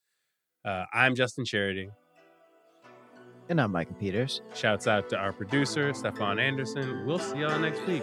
[0.65, 1.91] Uh, I'm Justin Charity.
[3.49, 4.41] and I'm Micah Peters.
[4.55, 7.05] Shouts out to our producer, Stefan Anderson.
[7.07, 8.03] We'll see y'all next week.